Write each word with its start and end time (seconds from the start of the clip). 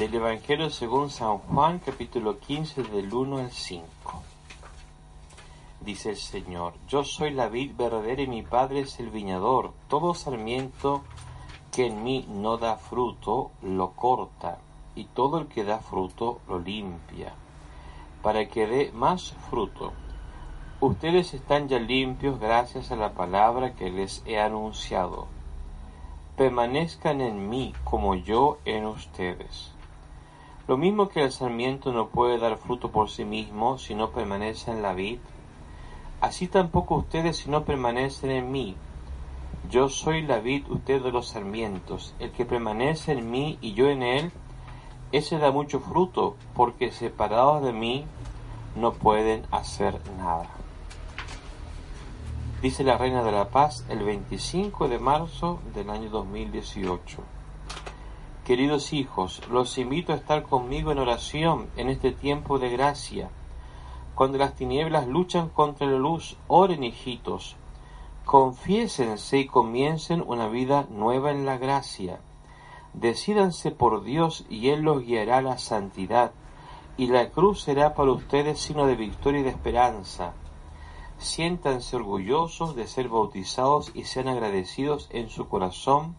Del 0.00 0.14
Evangelio 0.14 0.70
según 0.70 1.10
San 1.10 1.36
Juan, 1.36 1.78
capítulo 1.78 2.38
15, 2.38 2.84
del 2.84 3.12
1 3.12 3.36
al 3.36 3.50
5. 3.50 3.84
Dice 5.82 6.08
el 6.08 6.16
Señor, 6.16 6.72
yo 6.88 7.04
soy 7.04 7.32
la 7.32 7.48
vid 7.48 7.76
verdadera 7.76 8.22
y 8.22 8.26
mi 8.26 8.42
Padre 8.42 8.80
es 8.80 8.98
el 8.98 9.10
viñador. 9.10 9.74
Todo 9.88 10.14
sarmiento 10.14 11.02
que 11.70 11.88
en 11.88 12.02
mí 12.02 12.24
no 12.30 12.56
da 12.56 12.76
fruto, 12.76 13.50
lo 13.60 13.90
corta, 13.90 14.56
y 14.94 15.04
todo 15.04 15.36
el 15.36 15.48
que 15.48 15.64
da 15.64 15.80
fruto, 15.80 16.40
lo 16.48 16.58
limpia, 16.58 17.34
para 18.22 18.48
que 18.48 18.66
dé 18.66 18.92
más 18.92 19.34
fruto. 19.50 19.92
Ustedes 20.80 21.34
están 21.34 21.68
ya 21.68 21.78
limpios 21.78 22.40
gracias 22.40 22.90
a 22.90 22.96
la 22.96 23.12
palabra 23.12 23.74
que 23.74 23.90
les 23.90 24.22
he 24.24 24.40
anunciado. 24.40 25.26
Permanezcan 26.38 27.20
en 27.20 27.50
mí 27.50 27.74
como 27.84 28.14
yo 28.14 28.56
en 28.64 28.86
ustedes. 28.86 29.74
Lo 30.68 30.76
mismo 30.76 31.08
que 31.08 31.22
el 31.22 31.32
sarmiento 31.32 31.92
no 31.92 32.08
puede 32.08 32.38
dar 32.38 32.56
fruto 32.56 32.90
por 32.90 33.10
sí 33.10 33.24
mismo 33.24 33.78
si 33.78 33.94
no 33.94 34.10
permanece 34.10 34.70
en 34.70 34.82
la 34.82 34.92
vid, 34.92 35.18
así 36.20 36.46
tampoco 36.46 36.96
ustedes 36.96 37.38
si 37.38 37.50
no 37.50 37.64
permanecen 37.64 38.30
en 38.30 38.52
mí. 38.52 38.76
Yo 39.68 39.88
soy 39.88 40.22
la 40.22 40.38
vid, 40.38 40.68
ustedes 40.68 41.12
los 41.12 41.28
sarmientos. 41.28 42.14
El 42.18 42.30
que 42.30 42.44
permanece 42.44 43.12
en 43.12 43.30
mí 43.30 43.58
y 43.60 43.74
yo 43.74 43.88
en 43.88 44.02
él, 44.02 44.32
ese 45.12 45.38
da 45.38 45.50
mucho 45.50 45.80
fruto, 45.80 46.36
porque 46.54 46.92
separados 46.92 47.62
de 47.62 47.72
mí 47.72 48.04
no 48.76 48.92
pueden 48.92 49.44
hacer 49.50 50.00
nada. 50.18 50.48
Dice 52.62 52.84
la 52.84 52.98
Reina 52.98 53.22
de 53.22 53.32
la 53.32 53.48
Paz 53.48 53.84
el 53.88 54.04
25 54.04 54.88
de 54.88 54.98
marzo 54.98 55.60
del 55.74 55.88
año 55.90 56.10
2018. 56.10 57.39
Queridos 58.50 58.92
hijos, 58.92 59.42
los 59.48 59.78
invito 59.78 60.12
a 60.12 60.16
estar 60.16 60.42
conmigo 60.42 60.90
en 60.90 60.98
oración 60.98 61.70
en 61.76 61.88
este 61.88 62.10
tiempo 62.10 62.58
de 62.58 62.68
gracia. 62.68 63.30
Cuando 64.16 64.38
las 64.38 64.56
tinieblas 64.56 65.06
luchan 65.06 65.50
contra 65.50 65.86
la 65.86 65.96
luz, 65.96 66.36
oren 66.48 66.82
hijitos, 66.82 67.54
confiésense 68.24 69.38
y 69.38 69.46
comiencen 69.46 70.24
una 70.26 70.48
vida 70.48 70.88
nueva 70.90 71.30
en 71.30 71.46
la 71.46 71.58
gracia. 71.58 72.18
Decídanse 72.92 73.70
por 73.70 74.02
Dios 74.02 74.44
y 74.50 74.70
Él 74.70 74.80
los 74.80 75.04
guiará 75.04 75.38
a 75.38 75.42
la 75.42 75.58
santidad, 75.58 76.32
y 76.96 77.06
la 77.06 77.30
cruz 77.30 77.62
será 77.62 77.94
para 77.94 78.10
ustedes 78.10 78.58
signo 78.58 78.88
de 78.88 78.96
victoria 78.96 79.42
y 79.42 79.44
de 79.44 79.50
esperanza. 79.50 80.32
Siéntanse 81.18 81.94
orgullosos 81.94 82.74
de 82.74 82.88
ser 82.88 83.08
bautizados 83.08 83.92
y 83.94 84.06
sean 84.06 84.26
agradecidos 84.26 85.06
en 85.12 85.30
su 85.30 85.46
corazón 85.46 86.16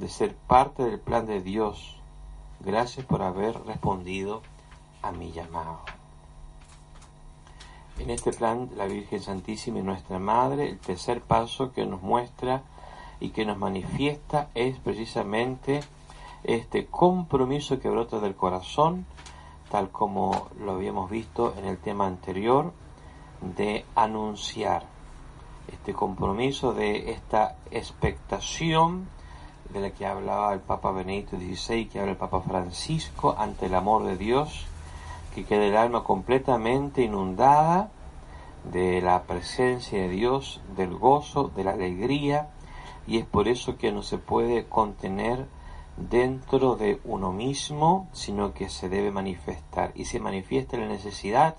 de 0.00 0.08
ser 0.08 0.34
parte 0.34 0.82
del 0.82 0.98
plan 0.98 1.26
de 1.26 1.42
Dios. 1.42 1.96
Gracias 2.60 3.04
por 3.04 3.20
haber 3.20 3.62
respondido 3.66 4.40
a 5.02 5.12
mi 5.12 5.30
llamado. 5.30 5.80
En 7.98 8.08
este 8.08 8.32
plan, 8.32 8.70
la 8.76 8.86
Virgen 8.86 9.20
Santísima 9.20 9.80
y 9.80 9.82
nuestra 9.82 10.18
Madre, 10.18 10.70
el 10.70 10.78
tercer 10.78 11.20
paso 11.20 11.72
que 11.72 11.84
nos 11.84 12.00
muestra 12.00 12.62
y 13.20 13.28
que 13.28 13.44
nos 13.44 13.58
manifiesta 13.58 14.48
es 14.54 14.78
precisamente 14.78 15.80
este 16.44 16.86
compromiso 16.86 17.78
que 17.78 17.90
brota 17.90 18.20
del 18.20 18.34
corazón, 18.34 19.04
tal 19.70 19.90
como 19.90 20.48
lo 20.58 20.72
habíamos 20.72 21.10
visto 21.10 21.54
en 21.58 21.66
el 21.66 21.76
tema 21.76 22.06
anterior, 22.06 22.72
de 23.42 23.84
anunciar 23.94 24.84
este 25.70 25.92
compromiso 25.92 26.72
de 26.72 27.10
esta 27.12 27.56
expectación 27.70 29.06
de 29.72 29.80
la 29.80 29.90
que 29.90 30.06
hablaba 30.06 30.52
el 30.52 30.60
Papa 30.60 30.90
Benedicto 30.92 31.36
XVI, 31.36 31.86
que 31.86 32.00
habla 32.00 32.12
el 32.12 32.18
Papa 32.18 32.40
Francisco, 32.40 33.34
ante 33.38 33.66
el 33.66 33.74
amor 33.74 34.04
de 34.04 34.16
Dios, 34.16 34.66
que 35.34 35.44
quede 35.44 35.68
el 35.68 35.76
alma 35.76 36.04
completamente 36.04 37.02
inundada 37.02 37.90
de 38.64 39.00
la 39.00 39.22
presencia 39.22 40.00
de 40.00 40.08
Dios, 40.08 40.60
del 40.76 40.94
gozo, 40.94 41.50
de 41.54 41.64
la 41.64 41.72
alegría, 41.72 42.50
y 43.06 43.18
es 43.18 43.24
por 43.24 43.48
eso 43.48 43.76
que 43.76 43.92
no 43.92 44.02
se 44.02 44.18
puede 44.18 44.66
contener 44.66 45.46
dentro 45.96 46.76
de 46.76 47.00
uno 47.04 47.32
mismo, 47.32 48.08
sino 48.12 48.52
que 48.54 48.68
se 48.68 48.88
debe 48.88 49.10
manifestar, 49.10 49.92
y 49.94 50.06
se 50.06 50.20
manifiesta 50.20 50.76
la 50.76 50.86
necesidad 50.86 51.56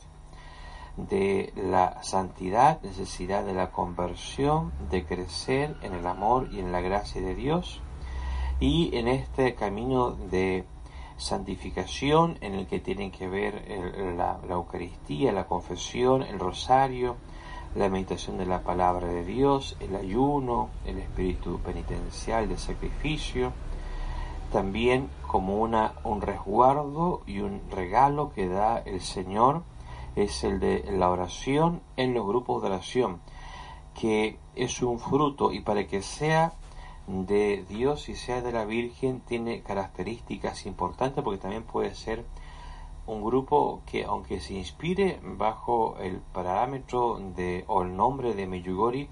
de 0.98 1.54
la 1.56 2.04
santidad, 2.04 2.82
necesidad 2.82 3.46
de 3.46 3.54
la 3.54 3.72
conversión, 3.72 4.72
de 4.90 5.06
crecer 5.06 5.78
en 5.82 5.94
el 5.94 6.06
amor 6.06 6.50
y 6.52 6.60
en 6.60 6.72
la 6.72 6.82
gracia 6.82 7.22
de 7.22 7.36
Dios, 7.36 7.82
y 8.62 8.96
en 8.96 9.08
este 9.08 9.56
camino 9.56 10.12
de 10.12 10.66
santificación 11.18 12.38
en 12.42 12.54
el 12.54 12.68
que 12.68 12.80
tienen 12.80 13.12
que 13.12 13.28
ver 13.28 13.66
la, 14.16 14.40
Eucaristía, 14.48 15.32
la 15.32 15.48
confesión, 15.48 16.22
el 16.22 16.38
rosario, 16.38 17.16
la 17.76 17.90
meditación 17.90 18.38
de 18.38 18.46
la 18.46 18.62
palabra 18.62 19.08
de 19.08 19.26
Dios, 19.26 19.76
el 19.80 19.96
ayuno, 19.96 20.70
el 20.86 21.00
espíritu 21.00 21.60
penitencial 21.60 22.48
de 22.48 22.58
sacrificio, 22.60 23.52
también 24.52 25.10
como 25.26 25.58
una, 25.58 25.94
un 26.04 26.22
resguardo 26.22 27.24
y 27.26 27.40
un 27.40 27.62
regalo 27.72 28.32
que 28.32 28.48
da 28.48 28.78
el 28.78 29.02
Señor 29.02 29.64
es 30.16 30.44
el 30.44 30.60
de 30.60 30.86
la 30.92 31.10
oración 31.10 31.82
en 31.98 32.14
los 32.14 32.28
grupos 32.28 32.62
de 32.62 32.68
oración, 32.68 33.22
que 34.00 34.38
es 34.54 34.84
un 34.84 35.00
fruto 35.00 35.52
y 35.52 35.62
para 35.62 35.88
que 35.88 36.04
sea 36.04 36.54
de 37.12 37.66
Dios 37.68 38.08
y 38.08 38.16
sea 38.16 38.42
de 38.42 38.54
la 38.54 38.64
Virgen 38.64 39.20
tiene 39.20 39.62
características 39.62 40.66
importantes 40.66 41.24
porque 41.24 41.42
también 41.42 41.64
puede 41.64 41.94
ser 41.94 42.26
un 43.06 43.22
grupo 43.24 43.82
que 43.86 44.06
aunque 44.06 44.40
se 44.40 44.54
inspire 44.54 45.20
bajo 45.22 45.98
el 46.00 46.20
parámetro 46.20 47.20
de 47.36 47.66
o 47.68 47.84
el 47.84 47.96
nombre 47.98 48.34
de 48.34 48.48
Meyugori, 48.48 49.10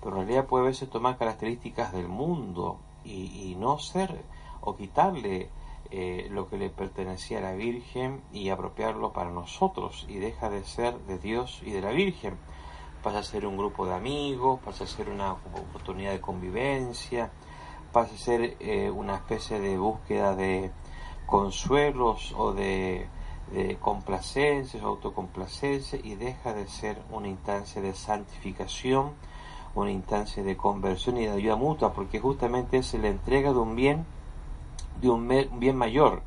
pero 0.00 0.16
en 0.16 0.26
realidad 0.26 0.46
puede 0.46 0.64
verse 0.64 0.86
tomar 0.86 1.16
características 1.16 1.92
del 1.92 2.08
mundo 2.08 2.78
y, 3.04 3.54
no 3.58 3.78
ser 3.78 4.22
o 4.60 4.76
quitarle 4.76 5.48
eh, 5.90 6.26
lo 6.30 6.48
que 6.48 6.58
le 6.58 6.68
pertenecía 6.68 7.38
a 7.38 7.42
la 7.42 7.52
Virgen 7.52 8.20
y 8.32 8.50
apropiarlo 8.50 9.12
para 9.12 9.30
nosotros 9.30 10.04
y 10.08 10.16
deja 10.16 10.50
de 10.50 10.64
ser 10.64 10.98
de 11.06 11.18
Dios 11.18 11.62
y 11.64 11.70
de 11.70 11.80
la 11.80 11.92
Virgen 11.92 12.36
pasa 13.02 13.18
a 13.20 13.22
ser 13.22 13.46
un 13.46 13.56
grupo 13.56 13.86
de 13.86 13.94
amigos, 13.94 14.60
pasa 14.64 14.84
a 14.84 14.86
ser 14.86 15.08
una 15.08 15.32
oportunidad 15.32 16.12
de 16.12 16.20
convivencia, 16.20 17.30
pasa 17.92 18.14
a 18.14 18.18
ser 18.18 18.56
eh, 18.60 18.90
una 18.90 19.16
especie 19.16 19.60
de 19.60 19.78
búsqueda 19.78 20.34
de 20.34 20.70
consuelos 21.26 22.34
o 22.36 22.52
de, 22.52 23.06
de 23.52 23.76
complacencias, 23.76 24.82
autocomplacencia 24.82 25.98
y 26.02 26.14
deja 26.14 26.52
de 26.52 26.66
ser 26.66 27.00
una 27.10 27.28
instancia 27.28 27.80
de 27.80 27.94
santificación, 27.94 29.12
una 29.74 29.90
instancia 29.90 30.42
de 30.42 30.56
conversión 30.56 31.18
y 31.18 31.26
de 31.26 31.32
ayuda 31.32 31.56
mutua, 31.56 31.92
porque 31.92 32.20
justamente 32.20 32.78
es 32.78 32.94
la 32.94 33.08
entrega 33.08 33.52
de 33.52 33.58
un 33.58 33.76
bien, 33.76 34.06
de 35.00 35.10
un 35.10 35.28
bien 35.58 35.76
mayor, 35.76 36.22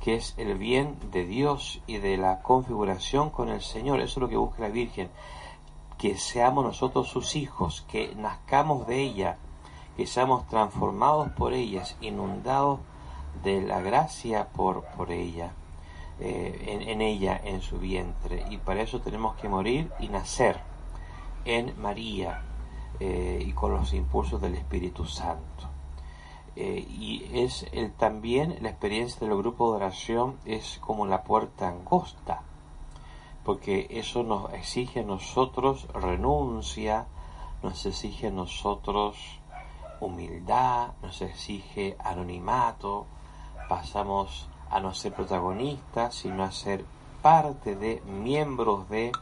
que 0.00 0.14
es 0.14 0.34
el 0.36 0.56
bien 0.56 0.96
de 1.10 1.24
Dios 1.24 1.80
y 1.86 1.98
de 1.98 2.16
la 2.16 2.42
configuración 2.42 3.30
con 3.30 3.48
el 3.48 3.60
Señor. 3.60 4.00
Eso 4.00 4.20
es 4.20 4.22
lo 4.22 4.28
que 4.28 4.36
busca 4.36 4.62
la 4.62 4.68
Virgen 4.68 5.08
que 5.98 6.16
seamos 6.16 6.64
nosotros 6.64 7.08
sus 7.08 7.36
hijos, 7.36 7.84
que 7.88 8.14
nazcamos 8.16 8.86
de 8.86 9.00
ella, 9.00 9.38
que 9.96 10.06
seamos 10.06 10.46
transformados 10.46 11.30
por 11.30 11.54
ellas, 11.54 11.96
inundados 12.00 12.80
de 13.42 13.62
la 13.62 13.80
gracia 13.80 14.48
por, 14.48 14.84
por 14.96 15.10
ella, 15.10 15.52
eh, 16.20 16.82
en, 16.86 17.00
ella, 17.00 17.40
en 17.42 17.62
su 17.62 17.78
vientre. 17.78 18.44
Y 18.50 18.58
para 18.58 18.82
eso 18.82 19.00
tenemos 19.00 19.36
que 19.36 19.48
morir 19.48 19.90
y 19.98 20.08
nacer 20.08 20.60
en 21.44 21.80
María 21.80 22.42
eh, 23.00 23.42
y 23.46 23.52
con 23.52 23.72
los 23.72 23.92
impulsos 23.92 24.40
del 24.40 24.54
Espíritu 24.54 25.06
Santo. 25.06 25.68
Eh, 26.56 26.86
y 26.88 27.30
es 27.34 27.66
el, 27.72 27.92
también 27.92 28.56
la 28.62 28.70
experiencia 28.70 29.26
del 29.26 29.36
grupo 29.36 29.70
de 29.70 29.76
oración 29.76 30.36
es 30.46 30.78
como 30.80 31.06
la 31.06 31.22
puerta 31.22 31.68
angosta 31.68 32.42
porque 33.46 33.86
eso 33.90 34.24
nos 34.24 34.52
exige 34.54 35.00
a 35.00 35.04
nosotros 35.04 35.86
renuncia, 35.94 37.06
nos 37.62 37.86
exige 37.86 38.26
a 38.26 38.30
nosotros 38.32 39.16
humildad, 40.00 40.88
nos 41.00 41.22
exige 41.22 41.96
anonimato, 42.02 43.06
pasamos 43.68 44.48
a 44.68 44.80
no 44.80 44.92
ser 44.94 45.12
protagonistas, 45.12 46.16
sino 46.16 46.42
a 46.42 46.50
ser 46.50 46.84
parte 47.22 47.76
de, 47.76 48.00
miembros 48.00 48.88
de, 48.88 49.12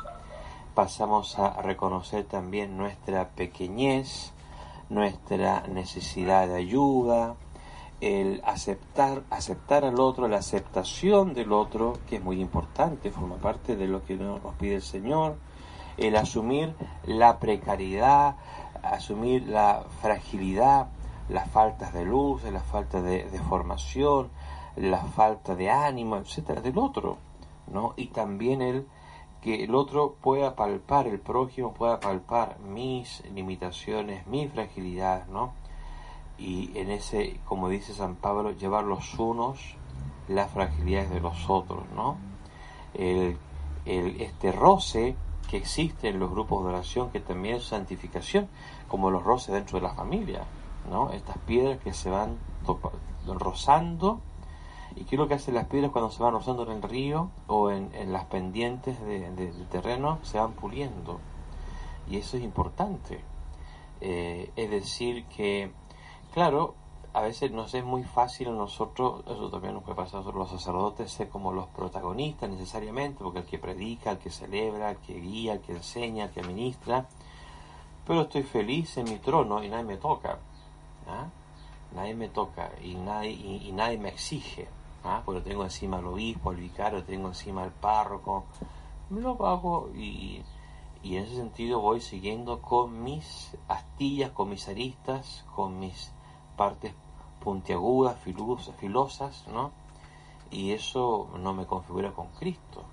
pasamos 0.74 1.38
a 1.38 1.60
reconocer 1.60 2.24
también 2.24 2.78
nuestra 2.78 3.28
pequeñez, 3.28 4.32
nuestra 4.88 5.64
necesidad 5.68 6.48
de 6.48 6.56
ayuda, 6.56 7.34
el 8.04 8.42
aceptar, 8.44 9.22
aceptar 9.30 9.84
al 9.86 9.98
otro, 9.98 10.28
la 10.28 10.36
aceptación 10.36 11.32
del 11.32 11.52
otro, 11.52 11.98
que 12.06 12.16
es 12.16 12.22
muy 12.22 12.38
importante, 12.38 13.10
forma 13.10 13.36
parte 13.36 13.76
de 13.76 13.88
lo 13.88 14.04
que 14.04 14.16
nos 14.16 14.40
pide 14.56 14.74
el 14.74 14.82
Señor, 14.82 15.36
el 15.96 16.14
asumir 16.16 16.74
la 17.04 17.38
precariedad, 17.38 18.36
asumir 18.82 19.48
la 19.48 19.84
fragilidad, 20.02 20.88
las 21.30 21.48
faltas 21.50 21.94
de 21.94 22.04
luz, 22.04 22.42
la 22.44 22.60
falta 22.60 23.00
de, 23.00 23.24
de 23.24 23.38
formación, 23.38 24.28
la 24.76 25.02
falta 25.02 25.54
de 25.54 25.70
ánimo, 25.70 26.16
etcétera, 26.16 26.60
del 26.60 26.76
otro, 26.76 27.16
¿no? 27.72 27.94
Y 27.96 28.08
también 28.08 28.60
el 28.60 28.86
que 29.40 29.64
el 29.64 29.74
otro 29.74 30.16
pueda 30.20 30.56
palpar, 30.56 31.06
el 31.06 31.20
prójimo 31.20 31.72
pueda 31.72 32.00
palpar 32.00 32.58
mis 32.60 33.22
limitaciones, 33.32 34.26
mis 34.26 34.52
fragilidades, 34.52 35.26
¿no? 35.28 35.52
Y 36.38 36.76
en 36.78 36.90
ese, 36.90 37.40
como 37.44 37.68
dice 37.68 37.94
San 37.94 38.16
Pablo, 38.16 38.52
llevar 38.52 38.84
los 38.84 39.18
unos 39.18 39.76
las 40.28 40.50
fragilidades 40.50 41.10
de 41.10 41.20
los 41.20 41.48
otros, 41.48 41.84
¿no? 41.94 42.16
El, 42.94 43.38
este 43.84 44.50
roce 44.50 45.14
que 45.50 45.58
existe 45.58 46.08
en 46.08 46.18
los 46.18 46.30
grupos 46.30 46.64
de 46.64 46.70
oración, 46.70 47.10
que 47.10 47.20
también 47.20 47.56
es 47.56 47.64
santificación, 47.64 48.48
como 48.88 49.10
los 49.10 49.22
roces 49.22 49.54
dentro 49.54 49.78
de 49.78 49.86
la 49.86 49.94
familia, 49.94 50.44
¿no? 50.90 51.10
Estas 51.10 51.36
piedras 51.38 51.78
que 51.80 51.92
se 51.92 52.10
van 52.10 52.38
rozando 53.26 54.20
¿Y 54.96 55.04
qué 55.04 55.16
es 55.16 55.18
lo 55.18 55.26
que 55.26 55.34
hacen 55.34 55.54
las 55.54 55.66
piedras 55.66 55.90
cuando 55.90 56.10
se 56.10 56.22
van 56.22 56.34
rozando 56.34 56.62
en 56.64 56.70
el 56.70 56.82
río 56.82 57.30
o 57.48 57.70
en, 57.70 57.90
las 58.12 58.26
pendientes 58.26 59.00
de, 59.04 59.52
terreno? 59.70 60.20
Se 60.22 60.38
van 60.38 60.52
puliendo. 60.52 61.18
Y 62.08 62.18
eso 62.18 62.36
es 62.36 62.44
importante. 62.44 63.20
Eh, 64.00 64.52
es 64.54 64.70
decir, 64.70 65.24
que, 65.26 65.72
claro, 66.34 66.74
a 67.12 67.20
veces 67.20 67.52
nos 67.52 67.72
es 67.74 67.84
muy 67.84 68.02
fácil 68.02 68.48
a 68.48 68.50
nosotros, 68.50 69.22
eso 69.26 69.48
también 69.50 69.74
nos 69.74 69.84
puede 69.84 69.94
pasar 69.94 70.16
a 70.16 70.18
nosotros 70.18 70.50
los 70.50 70.60
sacerdotes, 70.60 71.12
ser 71.12 71.28
como 71.28 71.52
los 71.52 71.68
protagonistas 71.68 72.50
necesariamente, 72.50 73.22
porque 73.22 73.38
el 73.38 73.44
que 73.44 73.60
predica, 73.60 74.10
el 74.10 74.18
que 74.18 74.30
celebra, 74.30 74.90
el 74.90 74.96
que 74.96 75.14
guía, 75.20 75.52
el 75.52 75.60
que 75.60 75.72
enseña, 75.72 76.24
el 76.24 76.30
que 76.32 76.42
ministra, 76.42 77.06
pero 78.04 78.22
estoy 78.22 78.42
feliz 78.42 78.96
en 78.96 79.04
mi 79.04 79.18
trono 79.18 79.62
y 79.62 79.68
nadie 79.68 79.84
me 79.84 79.96
toca. 79.96 80.40
¿ah? 81.06 81.28
Nadie 81.94 82.14
me 82.14 82.28
toca 82.28 82.72
y 82.82 82.96
nadie, 82.96 83.30
y 83.30 83.70
nadie 83.72 83.96
me 83.96 84.08
exige. 84.08 84.66
¿ah? 85.04 85.22
porque 85.24 85.42
tengo 85.42 85.62
encima 85.62 85.98
al 85.98 86.06
obispo, 86.06 86.50
al 86.50 86.56
vicario, 86.56 87.04
tengo 87.04 87.28
encima 87.28 87.62
al 87.62 87.70
párroco, 87.70 88.46
me 89.10 89.20
lo 89.20 89.46
hago 89.46 89.90
y, 89.94 90.42
y 91.02 91.16
en 91.16 91.24
ese 91.24 91.36
sentido 91.36 91.80
voy 91.80 92.00
siguiendo 92.00 92.60
con 92.60 93.04
mis 93.04 93.56
astillas, 93.68 94.32
con 94.32 94.48
mis 94.48 94.68
aristas, 94.68 95.44
con 95.54 95.78
mis 95.78 96.10
partes 96.56 96.92
puntiagudas, 97.40 98.18
filosas, 98.20 98.74
filosas, 98.76 99.44
¿no? 99.48 99.72
Y 100.50 100.72
eso 100.72 101.28
no 101.38 101.52
me 101.54 101.66
configura 101.66 102.12
con 102.12 102.28
Cristo. 102.28 102.84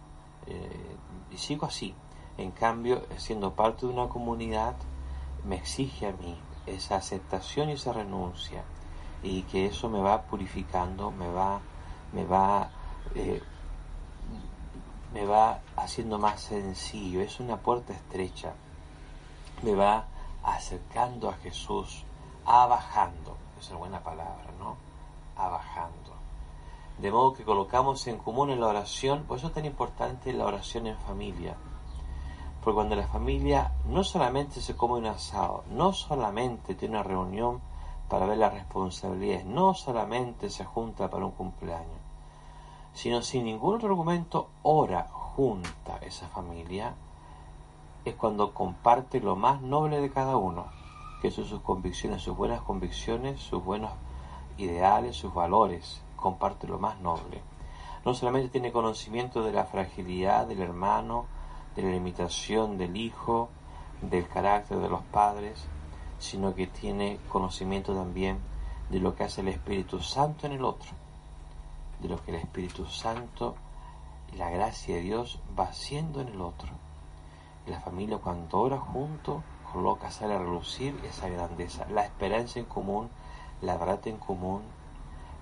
Eh, 0.47 0.95
y 1.31 1.37
sigo 1.37 1.65
así. 1.65 1.93
En 2.37 2.51
cambio, 2.51 3.03
siendo 3.17 3.53
parte 3.53 3.85
de 3.85 3.93
una 3.93 4.09
comunidad, 4.09 4.75
me 5.45 5.55
exige 5.55 6.07
a 6.07 6.13
mí 6.13 6.37
esa 6.65 6.95
aceptación 6.95 7.69
y 7.69 7.73
esa 7.73 7.93
renuncia. 7.93 8.63
Y 9.23 9.43
que 9.43 9.67
eso 9.67 9.89
me 9.89 10.01
va 10.01 10.23
purificando, 10.23 11.11
me 11.11 11.29
va 11.31 11.61
me 12.13 12.25
va, 12.25 12.69
eh, 13.15 13.41
me 15.13 15.25
va 15.25 15.59
haciendo 15.75 16.19
más 16.19 16.41
sencillo, 16.41 17.21
es 17.21 17.39
una 17.39 17.57
puerta 17.57 17.93
estrecha, 17.93 18.53
me 19.63 19.73
va 19.75 20.05
acercando 20.43 21.29
a 21.29 21.33
Jesús, 21.33 22.03
abajando, 22.45 23.37
es 23.61 23.69
una 23.69 23.79
buena 23.79 23.99
palabra, 24.01 24.51
¿no? 24.59 24.75
Abajando. 25.35 26.11
De 26.97 27.11
modo 27.11 27.33
que 27.33 27.43
colocamos 27.43 28.05
en 28.07 28.17
común 28.17 28.49
en 28.49 28.59
la 28.59 28.67
oración, 28.67 29.23
por 29.23 29.37
eso 29.37 29.47
es 29.47 29.53
tan 29.53 29.65
importante 29.65 30.33
la 30.33 30.45
oración 30.45 30.87
en 30.87 30.97
familia. 30.97 31.55
Porque 32.63 32.75
cuando 32.75 32.95
la 32.95 33.07
familia 33.07 33.71
no 33.85 34.03
solamente 34.03 34.61
se 34.61 34.75
come 34.75 34.99
un 34.99 35.05
asado, 35.07 35.63
no 35.69 35.93
solamente 35.93 36.75
tiene 36.75 36.95
una 36.95 37.03
reunión 37.03 37.61
para 38.07 38.25
ver 38.25 38.37
las 38.37 38.53
responsabilidades, 38.53 39.45
no 39.45 39.73
solamente 39.73 40.49
se 40.49 40.65
junta 40.65 41.09
para 41.09 41.25
un 41.25 41.31
cumpleaños, 41.31 42.01
sino 42.93 43.21
sin 43.21 43.45
ningún 43.45 43.75
otro 43.75 43.89
argumento 43.89 44.49
ora 44.63 45.07
junta 45.11 45.97
esa 46.01 46.27
familia, 46.27 46.93
es 48.05 48.15
cuando 48.15 48.53
comparte 48.53 49.21
lo 49.21 49.35
más 49.35 49.61
noble 49.61 50.01
de 50.01 50.11
cada 50.11 50.37
uno, 50.37 50.65
son 51.29 51.45
sus 51.45 51.62
convicciones, 51.62 52.23
sus 52.23 52.35
buenas 52.35 52.62
convicciones, 52.62 53.39
sus 53.39 53.63
buenos 53.63 53.91
ideales, 54.57 55.15
sus 55.15 55.33
valores, 55.33 56.01
comparte 56.15 56.68
lo 56.68 56.79
más 56.79 57.00
noble. 57.00 57.41
No 58.03 58.15
solamente 58.15 58.50
tiene 58.50 58.71
conocimiento 58.71 59.44
de 59.44 59.51
la 59.51 59.65
fragilidad 59.65 60.47
del 60.47 60.62
hermano, 60.62 61.25
de 61.75 61.83
la 61.83 61.91
limitación 61.91 62.77
del 62.77 62.97
hijo, 62.97 63.50
del 64.01 64.27
carácter 64.27 64.79
de 64.79 64.89
los 64.89 65.03
padres, 65.03 65.63
sino 66.18 66.56
que 66.56 66.65
tiene 66.65 67.19
conocimiento 67.29 67.94
también 67.94 68.39
de 68.89 69.00
lo 69.00 69.15
que 69.15 69.25
hace 69.25 69.41
el 69.41 69.50
Espíritu 69.50 70.00
Santo 70.00 70.47
en 70.47 70.53
el 70.53 70.65
otro 70.65 71.01
de 72.01 72.09
lo 72.09 72.23
que 72.23 72.31
el 72.31 72.38
Espíritu 72.38 72.85
Santo 72.85 73.56
y 74.33 74.38
la 74.38 74.50
gracia 74.50 74.95
de 74.95 75.01
Dios 75.01 75.39
va 75.57 75.65
haciendo 75.65 76.21
en 76.21 76.29
el 76.29 76.41
otro. 76.41 76.69
la 77.68 77.79
familia 77.79 78.18
cuando 78.18 78.59
ora 78.59 78.79
junto 78.79 79.44
coloca, 79.71 80.12
sale 80.12 80.35
a 80.35 80.39
relucir 80.39 81.00
esa 81.03 81.29
grandeza, 81.29 81.85
la 81.89 82.06
esperanza 82.06 82.59
en 82.59 82.65
común, 82.65 83.09
la 83.62 83.77
verdad 83.77 84.06
en 84.07 84.18
común, 84.18 84.62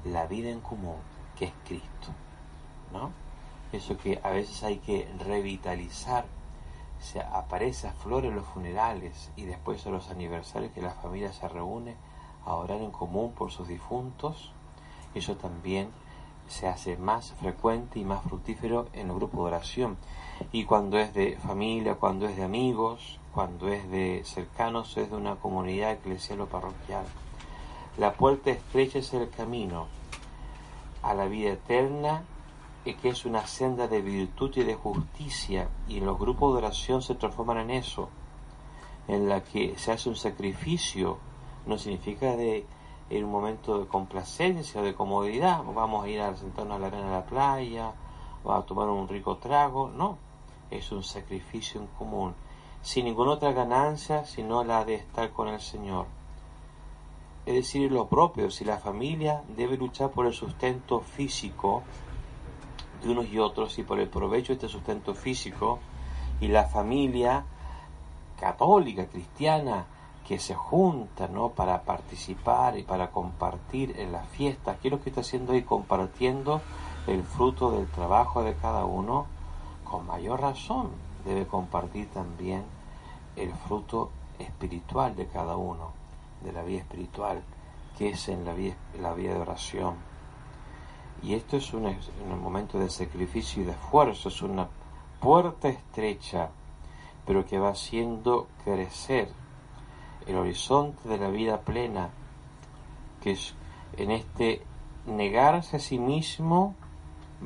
la 0.06 0.26
vida 0.28 0.50
en 0.50 0.62
común, 0.62 0.98
que 1.38 1.46
es 1.46 1.54
Cristo. 1.66 2.10
¿no? 2.92 3.12
Eso 3.72 3.98
que 3.98 4.20
a 4.24 4.32
veces 4.32 4.64
hay 4.64 4.78
que 4.78 5.08
revitalizar. 5.26 6.26
Se 7.00 7.22
aparece 7.22 7.88
a 7.88 7.94
flor 7.94 8.26
en 8.26 8.36
los 8.36 8.46
funerales 8.46 9.32
y 9.38 9.44
después 9.44 9.86
a 9.86 9.90
los 9.90 10.10
aniversarios 10.10 10.74
que 10.74 10.82
la 10.82 10.92
familia 10.92 11.32
se 11.32 11.48
reúne 11.48 11.96
a 12.46 12.56
orar 12.56 12.82
en 12.82 12.92
común 12.92 13.32
por 13.32 13.52
sus 13.52 13.68
difuntos. 13.68 14.52
Eso 15.14 15.36
también 15.38 15.90
se 16.48 16.68
hace 16.68 16.98
más 16.98 17.34
frecuente 17.34 18.00
y 18.00 18.06
más 18.06 18.24
fructífero 18.24 18.88
en 18.94 19.10
el 19.10 19.16
grupo 19.16 19.38
de 19.38 19.44
oración. 19.44 19.98
Y 20.52 20.66
cuando 20.66 20.98
es 20.98 21.14
de 21.14 21.38
familia, 21.38 21.96
cuando 21.96 22.28
es 22.28 22.36
de 22.36 22.44
amigos, 22.44 23.19
cuando 23.34 23.70
es 23.70 23.90
de 23.90 24.24
cercanos, 24.26 24.98
es 24.98 25.10
de 25.10 25.18
una 25.18 25.36
comunidad 25.36 25.92
eclesial 25.92 26.42
o 26.42 26.46
parroquial. 26.48 27.06
La 27.98 28.14
puerta 28.14 28.52
estrecha 28.52 29.00
es 29.00 29.14
el 29.14 29.30
camino 29.30 29.88
a 31.02 31.14
la 31.14 31.26
vida 31.26 31.52
eterna, 31.52 32.24
que 32.96 33.10
es 33.10 33.26
una 33.26 33.46
senda 33.46 33.88
de 33.88 34.02
virtud 34.02 34.52
y 34.56 34.64
de 34.64 34.76
justicia, 34.76 35.70
y 35.88 36.00
los 36.00 36.18
grupos 36.18 36.54
de 36.54 36.60
oración 36.60 37.02
se 37.02 37.16
transforman 37.16 37.58
en 37.58 37.72
eso, 37.72 38.10
en 39.08 39.30
la 39.30 39.44
que 39.44 39.78
se 39.78 39.92
hace 39.92 40.10
un 40.10 40.16
sacrificio, 40.16 41.18
no 41.66 41.78
significa 41.78 42.36
de 42.36 42.66
en 43.10 43.26
un 43.26 43.32
momento 43.32 43.80
de 43.80 43.88
complacencia 43.88 44.82
o 44.82 44.84
de 44.84 44.94
comodidad, 44.94 45.64
vamos 45.64 46.06
a 46.06 46.10
ir 46.10 46.22
a 46.22 46.36
sentarnos 46.36 46.76
a 46.78 46.80
la 46.80 46.88
arena 46.88 47.06
de 47.06 47.12
la 47.12 47.26
playa, 47.26 47.92
o 48.44 48.54
a 48.54 48.64
tomar 48.66 48.88
un 48.88 49.08
rico 49.08 49.38
trago, 49.38 49.90
no, 49.90 50.18
es 50.70 50.92
un 50.92 51.04
sacrificio 51.04 51.82
en 51.82 51.88
común, 51.88 52.36
sin 52.82 53.06
ninguna 53.06 53.32
otra 53.32 53.52
ganancia 53.52 54.26
sino 54.26 54.64
la 54.64 54.86
de 54.86 54.96
estar 54.96 55.32
con 55.32 55.48
el 55.48 55.60
Señor. 55.60 56.06
Es 57.46 57.56
decir, 57.56 57.92
lo 57.92 58.08
propio, 58.08 58.52
si 58.52 58.64
la 58.64 58.78
familia 58.78 59.44
debe 59.56 59.78
luchar 59.78 60.12
por 60.12 60.26
el 60.28 60.34
sustento 60.34 61.00
físico 61.00 61.84
de 63.02 63.10
unos 63.10 63.28
y 63.30 63.40
otros 63.40 63.80
y 63.80 63.84
por 63.84 64.00
el 64.00 64.10
provecho 64.10 64.50
de 64.50 64.56
este 64.56 64.68
sustento 64.68 65.16
físico, 65.16 65.80
y 66.42 66.48
la 66.48 66.66
familia 66.66 67.44
católica, 68.40 69.08
cristiana, 69.08 69.86
que 70.28 70.40
se 70.40 70.54
juntan 70.54 71.34
¿no? 71.34 71.50
para 71.50 71.82
participar 71.82 72.78
y 72.78 72.84
para 72.84 73.10
compartir 73.10 74.00
en 74.00 74.12
las 74.12 74.28
fiestas. 74.30 74.78
¿Qué 74.80 74.90
es 74.90 74.92
lo 74.92 75.02
que 75.02 75.10
está 75.10 75.22
haciendo 75.22 75.54
ahí? 75.54 75.64
Compartiendo 75.64 76.62
el 77.08 77.24
fruto 77.24 77.72
del 77.72 77.88
trabajo 77.88 78.44
de 78.44 78.56
cada 78.56 78.86
uno. 78.86 79.26
Con 79.84 80.06
mayor 80.06 80.42
razón 80.42 81.09
debe 81.26 81.48
compartir 81.48 82.10
también 82.10 82.64
el 83.36 83.54
fruto 83.54 84.12
espiritual 84.40 85.16
de 85.16 85.28
cada 85.28 85.58
uno, 85.58 85.92
de 86.44 86.52
la 86.54 86.64
vida 86.64 86.80
espiritual, 86.80 87.44
que 87.98 88.10
es 88.10 88.30
en 88.30 88.46
la 88.46 88.54
vida, 88.54 88.76
la 89.00 89.14
vida 89.14 89.34
de 89.34 89.42
oración. 89.42 89.96
Y 91.22 91.34
esto 91.34 91.58
es 91.58 91.74
un, 91.74 91.86
un 91.86 92.42
momento 92.42 92.80
de 92.80 92.90
sacrificio 92.90 93.62
y 93.62 93.66
de 93.66 93.74
esfuerzo, 93.74 94.30
es 94.30 94.42
una 94.42 94.70
puerta 95.20 95.68
estrecha, 95.68 96.50
pero 97.26 97.46
que 97.46 97.60
va 97.60 97.70
haciendo 97.70 98.48
crecer 98.64 99.30
el 100.26 100.38
horizonte 100.38 101.10
de 101.10 101.18
la 101.18 101.30
vida 101.30 101.62
plena 101.62 102.10
porque 103.20 103.38
en 103.98 104.12
este 104.12 104.62
negarse 105.06 105.78
a 105.78 105.80
sí 105.80 106.00
mismo 106.00 106.76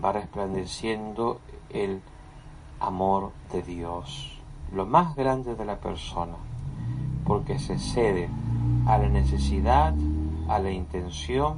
va 0.04 0.12
resplandeciendo 0.12 1.40
el 1.72 2.02
amor 2.84 3.32
de 3.52 3.62
Dios, 3.62 4.38
lo 4.74 4.86
más 4.86 5.16
grande 5.16 5.56
de 5.56 5.66
la 5.66 5.78
persona, 5.80 6.36
porque 7.26 7.58
se 7.60 7.80
cede 7.80 8.30
a 8.86 8.98
la 8.98 9.10
necesidad, 9.10 9.94
a 10.50 10.60
la 10.60 10.72
intención, 10.72 11.58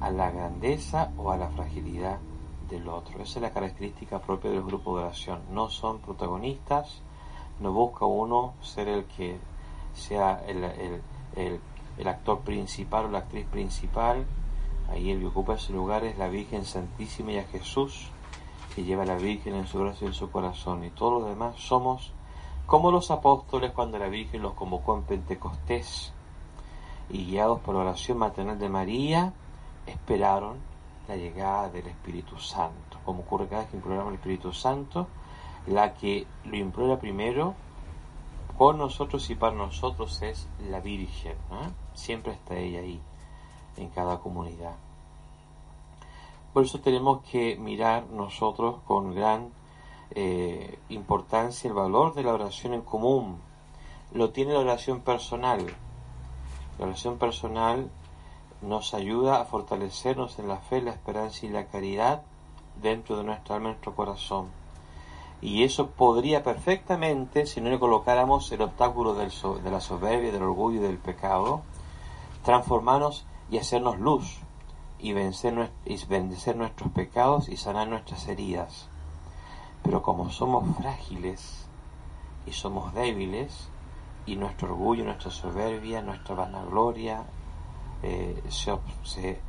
a 0.00 0.10
la 0.10 0.30
grandeza 0.30 1.12
o 1.16 1.30
a 1.30 1.36
la 1.36 1.48
fragilidad 1.48 2.18
del 2.70 2.88
otro. 2.88 3.22
Esa 3.22 3.38
es 3.38 3.42
la 3.42 3.50
característica 3.50 4.20
propia 4.20 4.50
del 4.50 4.62
grupo 4.62 4.96
de 4.96 5.04
oración. 5.04 5.40
No 5.52 5.68
son 5.68 5.98
protagonistas, 6.00 7.02
no 7.60 7.72
busca 7.72 8.06
uno 8.06 8.54
ser 8.62 8.88
el 8.88 9.04
que 9.04 9.38
sea 9.94 10.42
el, 10.46 11.60
actor 12.06 12.40
principal 12.40 13.06
o 13.06 13.10
la 13.10 13.18
actriz 13.18 13.46
principal. 13.46 14.24
Ahí 14.90 15.10
el 15.10 15.20
que 15.20 15.26
ocupa 15.26 15.54
ese 15.54 15.72
lugar 15.72 16.04
es 16.04 16.18
la 16.18 16.28
Virgen 16.28 16.64
Santísima 16.64 17.32
y 17.32 17.38
a 17.38 17.44
Jesús, 17.44 18.10
que 18.74 18.84
lleva 18.84 19.04
la 19.04 19.16
Virgen 19.16 19.54
en 19.54 19.66
su 19.66 19.78
brazo 19.78 20.04
y 20.04 20.08
en 20.08 20.14
su 20.14 20.30
corazón. 20.30 20.84
Y 20.84 20.90
todos 20.90 21.20
los 21.20 21.28
demás 21.28 21.56
somos 21.58 22.12
como 22.66 22.90
los 22.90 23.10
apóstoles 23.10 23.72
cuando 23.72 23.98
la 23.98 24.08
Virgen 24.08 24.42
los 24.42 24.54
convocó 24.54 24.96
en 24.96 25.02
Pentecostés 25.02 26.12
y 27.10 27.26
guiados 27.26 27.60
por 27.60 27.74
la 27.74 27.82
oración 27.82 28.18
maternal 28.18 28.58
de 28.58 28.68
María, 28.68 29.32
esperaron 29.86 30.56
la 31.08 31.16
llegada 31.16 31.68
del 31.68 31.88
Espíritu 31.88 32.38
Santo. 32.38 32.98
Como 33.04 33.20
ocurre 33.20 33.48
cada 33.48 33.62
vez 33.62 33.70
que 33.70 33.76
imploramos 33.76 34.08
el 34.08 34.14
Espíritu 34.14 34.52
Santo, 34.52 35.08
la 35.66 35.92
que 35.94 36.26
lo 36.44 36.56
implora 36.56 36.98
primero 36.98 37.54
por 38.56 38.74
nosotros 38.76 39.28
y 39.28 39.34
para 39.34 39.54
nosotros 39.54 40.22
es 40.22 40.48
la 40.70 40.80
Virgen. 40.80 41.36
Siempre 41.94 42.32
está 42.32 42.56
ella 42.56 42.80
ahí, 42.80 43.00
en 43.76 43.88
cada 43.90 44.18
comunidad. 44.20 44.76
Por 46.52 46.64
eso 46.64 46.80
tenemos 46.80 47.22
que 47.30 47.56
mirar 47.56 48.06
nosotros 48.08 48.80
con 48.86 49.14
gran 49.14 49.50
eh, 50.10 50.78
importancia 50.90 51.68
el 51.68 51.74
valor 51.74 52.14
de 52.14 52.22
la 52.22 52.34
oración 52.34 52.74
en 52.74 52.82
común. 52.82 53.38
Lo 54.12 54.30
tiene 54.30 54.52
la 54.52 54.58
oración 54.60 55.00
personal. 55.00 55.64
La 56.78 56.86
oración 56.86 57.16
personal 57.16 57.90
nos 58.60 58.92
ayuda 58.92 59.40
a 59.40 59.46
fortalecernos 59.46 60.38
en 60.38 60.48
la 60.48 60.58
fe, 60.58 60.82
la 60.82 60.90
esperanza 60.90 61.46
y 61.46 61.48
la 61.48 61.66
caridad 61.68 62.22
dentro 62.82 63.16
de 63.16 63.24
nuestro 63.24 63.54
alma, 63.54 63.70
nuestro 63.70 63.94
corazón. 63.94 64.48
Y 65.40 65.64
eso 65.64 65.88
podría 65.88 66.42
perfectamente, 66.42 67.46
si 67.46 67.62
no 67.62 67.70
le 67.70 67.78
colocáramos 67.78 68.52
el 68.52 68.60
obstáculo 68.60 69.14
del 69.14 69.30
de 69.64 69.70
la 69.70 69.80
soberbia, 69.80 70.30
del 70.30 70.42
orgullo 70.42 70.80
y 70.80 70.82
del 70.82 70.98
pecado, 70.98 71.62
transformarnos 72.44 73.24
y 73.50 73.56
hacernos 73.56 73.98
luz 73.98 74.42
y 75.02 75.12
vencer, 75.12 75.70
y 75.84 75.98
nuestros 76.54 76.92
pecados 76.92 77.48
y 77.48 77.56
sanar 77.56 77.88
nuestras 77.88 78.26
heridas. 78.28 78.88
Pero 79.82 80.02
como 80.02 80.30
somos 80.30 80.76
frágiles 80.76 81.66
y 82.46 82.52
somos 82.52 82.94
débiles, 82.94 83.68
y 84.26 84.36
nuestro 84.36 84.68
orgullo, 84.68 85.04
nuestra 85.04 85.30
soberbia, 85.30 86.00
nuestra 86.00 86.34
vanagloria 86.34 87.24
eh, 88.02 88.42
se, 88.48 89.40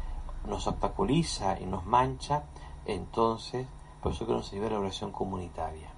nos 0.48 0.68
obstaculiza 0.68 1.60
y 1.60 1.66
nos 1.66 1.86
mancha, 1.86 2.44
entonces 2.86 3.68
por 4.02 4.12
eso 4.12 4.26
que 4.26 4.34
nos 4.34 4.52
ayuda 4.52 4.72
la 4.72 4.80
oración 4.80 5.12
comunitaria. 5.12 5.90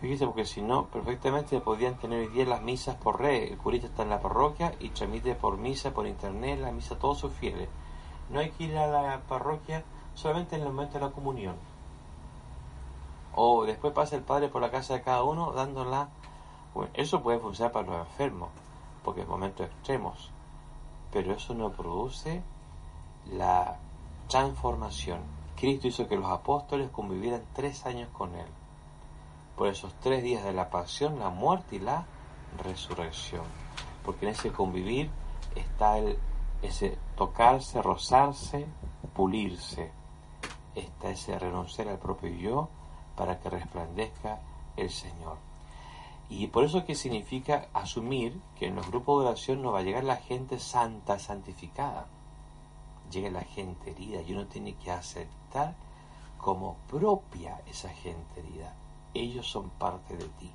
Fíjese, 0.00 0.26
porque 0.26 0.44
si 0.44 0.62
no, 0.62 0.86
perfectamente 0.86 1.60
podían 1.60 1.96
tener 1.96 2.20
hoy 2.20 2.28
día 2.28 2.44
las 2.44 2.60
misas 2.60 2.96
por 2.96 3.20
red. 3.20 3.52
El 3.52 3.58
curita 3.58 3.86
está 3.86 4.02
en 4.02 4.10
la 4.10 4.20
parroquia 4.20 4.74
y 4.80 4.88
transmite 4.90 5.34
por 5.36 5.58
misa, 5.58 5.94
por 5.94 6.06
internet, 6.08 6.60
la 6.60 6.72
misa 6.72 6.96
a 6.96 6.98
todos 6.98 7.18
sus 7.18 7.32
fieles. 7.32 7.68
No 8.32 8.40
hay 8.40 8.50
que 8.50 8.64
ir 8.64 8.76
a 8.76 8.86
la 8.86 9.20
parroquia 9.28 9.84
solamente 10.14 10.56
en 10.56 10.62
el 10.62 10.68
momento 10.68 10.94
de 10.94 11.04
la 11.04 11.12
comunión. 11.12 11.56
O 13.34 13.64
después 13.64 13.92
pasa 13.92 14.16
el 14.16 14.22
padre 14.22 14.48
por 14.48 14.60
la 14.60 14.70
casa 14.70 14.94
de 14.94 15.02
cada 15.02 15.22
uno 15.22 15.52
dándola. 15.52 16.08
Eso 16.94 17.22
puede 17.22 17.38
funcionar 17.38 17.72
para 17.72 17.86
los 17.86 18.06
enfermos, 18.08 18.48
porque 19.04 19.22
es 19.22 19.28
momentos 19.28 19.66
extremos. 19.66 20.30
Pero 21.12 21.34
eso 21.34 21.54
no 21.54 21.70
produce 21.70 22.42
la 23.30 23.76
transformación 24.28 25.42
Cristo 25.62 25.86
hizo 25.86 26.08
que 26.08 26.16
los 26.16 26.28
apóstoles 26.28 26.90
convivieran 26.90 27.44
tres 27.52 27.86
años 27.86 28.08
con 28.12 28.34
Él. 28.34 28.48
Por 29.56 29.68
esos 29.68 29.94
tres 30.00 30.20
días 30.24 30.42
de 30.42 30.52
la 30.52 30.70
pasión, 30.70 31.20
la 31.20 31.30
muerte 31.30 31.76
y 31.76 31.78
la 31.78 32.04
resurrección. 32.60 33.44
Porque 34.04 34.26
en 34.26 34.32
ese 34.32 34.50
convivir 34.50 35.08
está 35.54 35.98
el, 35.98 36.18
ese 36.62 36.98
tocarse, 37.16 37.82
rozarse, 37.82 38.66
pulirse. 39.14 39.90
Está 40.74 41.10
ese 41.10 41.38
renunciar 41.38 41.88
al 41.88 41.98
propio 41.98 42.30
yo 42.30 42.68
para 43.16 43.38
que 43.40 43.50
resplandezca 43.50 44.40
el 44.76 44.90
Señor. 44.90 45.36
Y 46.30 46.46
por 46.46 46.64
eso 46.64 46.86
que 46.86 46.94
significa 46.94 47.66
asumir 47.74 48.40
que 48.58 48.68
en 48.68 48.76
los 48.76 48.88
grupos 48.88 49.22
de 49.22 49.28
oración 49.28 49.60
no 49.60 49.72
va 49.72 49.80
a 49.80 49.82
llegar 49.82 50.04
la 50.04 50.16
gente 50.16 50.58
santa, 50.58 51.18
santificada 51.18 52.06
llega 53.12 53.30
la 53.30 53.42
gente 53.42 53.90
herida 53.90 54.22
y 54.22 54.32
uno 54.32 54.46
tiene 54.46 54.74
que 54.74 54.90
aceptar 54.90 55.74
como 56.38 56.76
propia 56.88 57.60
esa 57.66 57.90
gente 57.90 58.40
herida. 58.40 58.74
Ellos 59.14 59.46
son 59.46 59.70
parte 59.70 60.16
de 60.16 60.28
ti. 60.28 60.50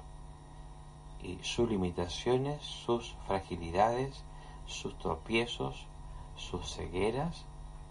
Y 1.24 1.40
sus 1.44 1.70
limitaciones, 1.70 2.62
sus 2.64 3.16
fragilidades, 3.28 4.24
sus 4.66 4.98
tropiezos, 4.98 5.86
sus 6.38 6.74
cegueras 6.74 7.46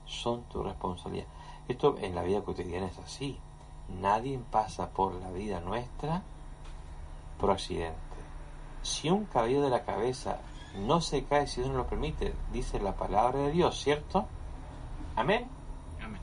son 0.06 0.44
tu 0.44 0.62
responsabilidad. 0.62 1.26
Esto 1.68 1.96
en 1.98 2.14
la 2.14 2.22
vida 2.22 2.42
cotidiana 2.42 2.86
es 2.86 2.98
así. 2.98 3.38
Nadie 4.00 4.40
pasa 4.50 4.90
por 4.90 5.14
la 5.14 5.30
vida 5.30 5.60
nuestra 5.60 6.22
por 7.38 7.50
accidente. 7.50 7.96
Si 8.82 9.10
un 9.10 9.26
cabello 9.26 9.62
de 9.62 9.70
la 9.70 9.84
cabeza 9.84 10.38
no 10.76 11.00
se 11.00 11.24
cae 11.24 11.46
si 11.46 11.60
Dios 11.60 11.72
no 11.72 11.78
lo 11.78 11.86
permite, 11.86 12.34
dice 12.52 12.80
la 12.80 12.96
palabra 12.96 13.40
de 13.40 13.50
Dios, 13.50 13.80
¿cierto? 13.80 14.26
Amén. 15.16 15.48
Amén. 16.02 16.20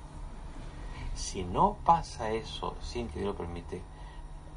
Si 1.13 1.43
no 1.43 1.77
pasa 1.83 2.31
eso 2.31 2.75
sin 2.81 3.07
que 3.09 3.19
Dios 3.19 3.33
lo 3.33 3.37
permite, 3.37 3.81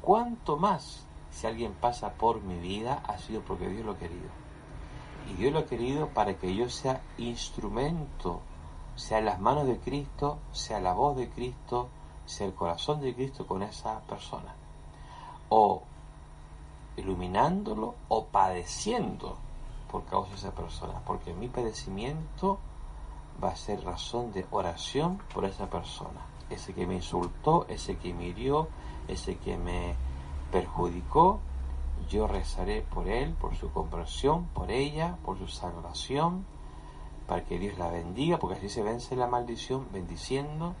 ¿cuánto 0.01 0.57
más 0.57 1.05
si 1.31 1.47
alguien 1.47 1.73
pasa 1.73 2.13
por 2.13 2.41
mi 2.41 2.57
vida 2.59 3.01
ha 3.05 3.17
sido 3.17 3.41
porque 3.41 3.67
Dios 3.67 3.85
lo 3.85 3.93
ha 3.93 3.97
querido? 3.97 4.46
Y 5.29 5.33
Dios 5.33 5.53
lo 5.53 5.59
ha 5.59 5.65
querido 5.65 6.07
para 6.09 6.37
que 6.37 6.55
yo 6.55 6.69
sea 6.69 7.01
instrumento, 7.17 8.41
sea 8.95 9.21
las 9.21 9.39
manos 9.39 9.67
de 9.67 9.77
Cristo, 9.77 10.39
sea 10.51 10.79
la 10.79 10.93
voz 10.93 11.17
de 11.17 11.29
Cristo, 11.29 11.89
sea 12.25 12.47
el 12.47 12.53
corazón 12.53 13.01
de 13.01 13.13
Cristo 13.13 13.45
con 13.45 13.63
esa 13.63 13.99
persona. 14.01 14.55
O 15.49 15.83
iluminándolo 16.97 17.95
o 18.09 18.25
padeciendo 18.25 19.37
por 19.89 20.03
causa 20.05 20.31
de 20.31 20.37
esa 20.37 20.51
persona. 20.51 21.01
Porque 21.05 21.33
mi 21.33 21.47
padecimiento 21.47 22.59
va 23.41 23.49
a 23.49 23.55
ser 23.55 23.83
razón 23.83 24.31
de 24.31 24.45
oración 24.51 25.19
por 25.33 25.45
esa 25.45 25.69
persona. 25.69 26.25
Ese 26.49 26.73
que 26.73 26.87
me 26.87 26.95
insultó, 26.95 27.65
ese 27.69 27.97
que 27.97 28.13
me 28.13 28.27
hirió, 28.27 28.67
ese 29.07 29.37
que 29.37 29.57
me 29.57 29.95
perjudicó, 30.51 31.39
yo 32.09 32.27
rezaré 32.27 32.81
por 32.81 33.07
él, 33.07 33.33
por 33.33 33.55
su 33.55 33.71
conversión, 33.71 34.45
por 34.53 34.71
ella, 34.71 35.17
por 35.25 35.37
su 35.37 35.47
salvación, 35.47 36.45
para 37.27 37.43
que 37.43 37.59
Dios 37.59 37.77
la 37.77 37.89
bendiga, 37.89 38.37
porque 38.39 38.57
así 38.57 38.69
se 38.69 38.83
vence 38.83 39.15
la 39.15 39.27
maldición, 39.27 39.87
bendiciendo, 39.91 40.73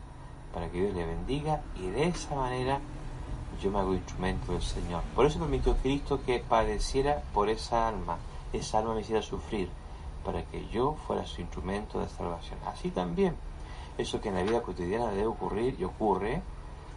para 0.53 0.69
que 0.69 0.81
Dios 0.81 0.95
le 0.95 1.05
bendiga, 1.05 1.61
y 1.75 1.87
de 1.87 2.07
esa 2.07 2.35
manera 2.35 2.79
yo 3.61 3.71
me 3.71 3.79
hago 3.79 3.93
instrumento 3.93 4.53
del 4.53 4.61
Señor. 4.61 5.03
Por 5.15 5.25
eso 5.25 5.39
permitió 5.39 5.75
Cristo 5.77 6.21
que 6.25 6.39
padeciera 6.39 7.21
por 7.33 7.49
esa 7.49 7.87
alma, 7.87 8.17
esa 8.53 8.79
alma 8.79 8.93
me 8.93 9.01
hiciera 9.01 9.21
sufrir 9.21 9.69
para 10.23 10.43
que 10.43 10.67
yo 10.67 10.95
fuera 11.07 11.25
su 11.25 11.41
instrumento 11.41 11.99
de 11.99 12.09
salvación. 12.09 12.59
Así 12.65 12.89
también, 12.89 13.35
eso 13.97 14.21
que 14.21 14.29
en 14.29 14.35
la 14.35 14.43
vida 14.43 14.61
cotidiana 14.61 15.09
debe 15.11 15.27
ocurrir 15.27 15.75
y 15.79 15.85
ocurre, 15.85 16.41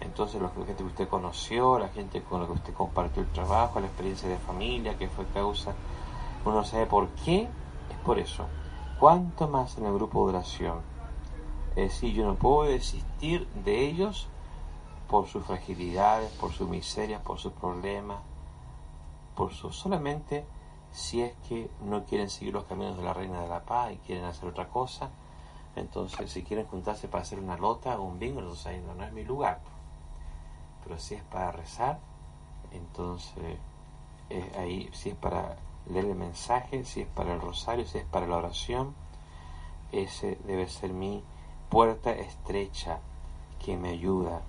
entonces 0.00 0.40
la 0.40 0.48
gente 0.50 0.74
que 0.74 0.84
usted 0.84 1.08
conoció, 1.08 1.78
la 1.78 1.88
gente 1.88 2.22
con 2.22 2.40
la 2.40 2.46
que 2.46 2.52
usted 2.52 2.74
compartió 2.74 3.22
el 3.22 3.28
trabajo, 3.28 3.80
la 3.80 3.86
experiencia 3.86 4.28
de 4.28 4.38
familia, 4.38 4.96
que 4.96 5.08
fue 5.08 5.26
causa, 5.26 5.74
uno 6.44 6.64
sabe 6.64 6.86
por 6.86 7.08
qué, 7.24 7.42
es 7.90 7.98
por 8.04 8.18
eso. 8.18 8.46
¿Cuánto 8.98 9.48
más 9.48 9.78
en 9.78 9.86
el 9.86 9.94
grupo 9.94 10.26
de 10.26 10.36
oración? 10.36 10.80
Es 11.70 11.92
decir, 11.92 12.14
yo 12.14 12.26
no 12.26 12.34
puedo 12.34 12.70
desistir 12.70 13.46
de 13.64 13.86
ellos 13.86 14.28
por 15.08 15.26
sus 15.26 15.44
fragilidades, 15.44 16.30
por 16.32 16.52
sus 16.52 16.68
miserias, 16.68 17.20
por 17.22 17.38
sus 17.38 17.52
problemas, 17.52 18.18
por 19.34 19.52
su 19.52 19.72
solamente 19.72 20.44
si 20.92 21.22
es 21.22 21.34
que 21.48 21.70
no 21.84 22.04
quieren 22.04 22.30
seguir 22.30 22.54
los 22.54 22.64
caminos 22.64 22.96
de 22.96 23.04
la 23.04 23.14
Reina 23.14 23.40
de 23.40 23.48
la 23.48 23.60
Paz 23.60 23.92
y 23.92 23.96
quieren 23.98 24.24
hacer 24.24 24.48
otra 24.48 24.68
cosa, 24.68 25.10
entonces 25.76 26.30
si 26.30 26.42
quieren 26.42 26.66
juntarse 26.66 27.08
para 27.08 27.22
hacer 27.22 27.38
una 27.38 27.56
lota 27.56 27.98
o 27.98 28.02
un 28.02 28.18
bingo, 28.18 28.40
entonces 28.40 28.66
ahí 28.66 28.82
no, 28.84 29.02
es 29.04 29.12
mi 29.12 29.24
lugar. 29.24 29.60
Pero 30.82 30.98
si 30.98 31.14
es 31.14 31.22
para 31.24 31.52
rezar, 31.52 31.98
entonces 32.72 33.58
ahí, 34.58 34.88
si 34.92 35.10
es 35.10 35.16
para 35.16 35.56
leer 35.86 36.06
el 36.06 36.14
mensaje, 36.14 36.84
si 36.84 37.02
es 37.02 37.08
para 37.08 37.34
el 37.34 37.40
rosario, 37.40 37.86
si 37.86 37.98
es 37.98 38.04
para 38.04 38.26
la 38.26 38.36
oración, 38.36 38.94
ese 39.92 40.38
debe 40.46 40.68
ser 40.68 40.92
mi 40.92 41.22
puerta 41.68 42.12
estrecha 42.12 43.00
que 43.64 43.76
me 43.76 43.90
ayuda. 43.90 44.42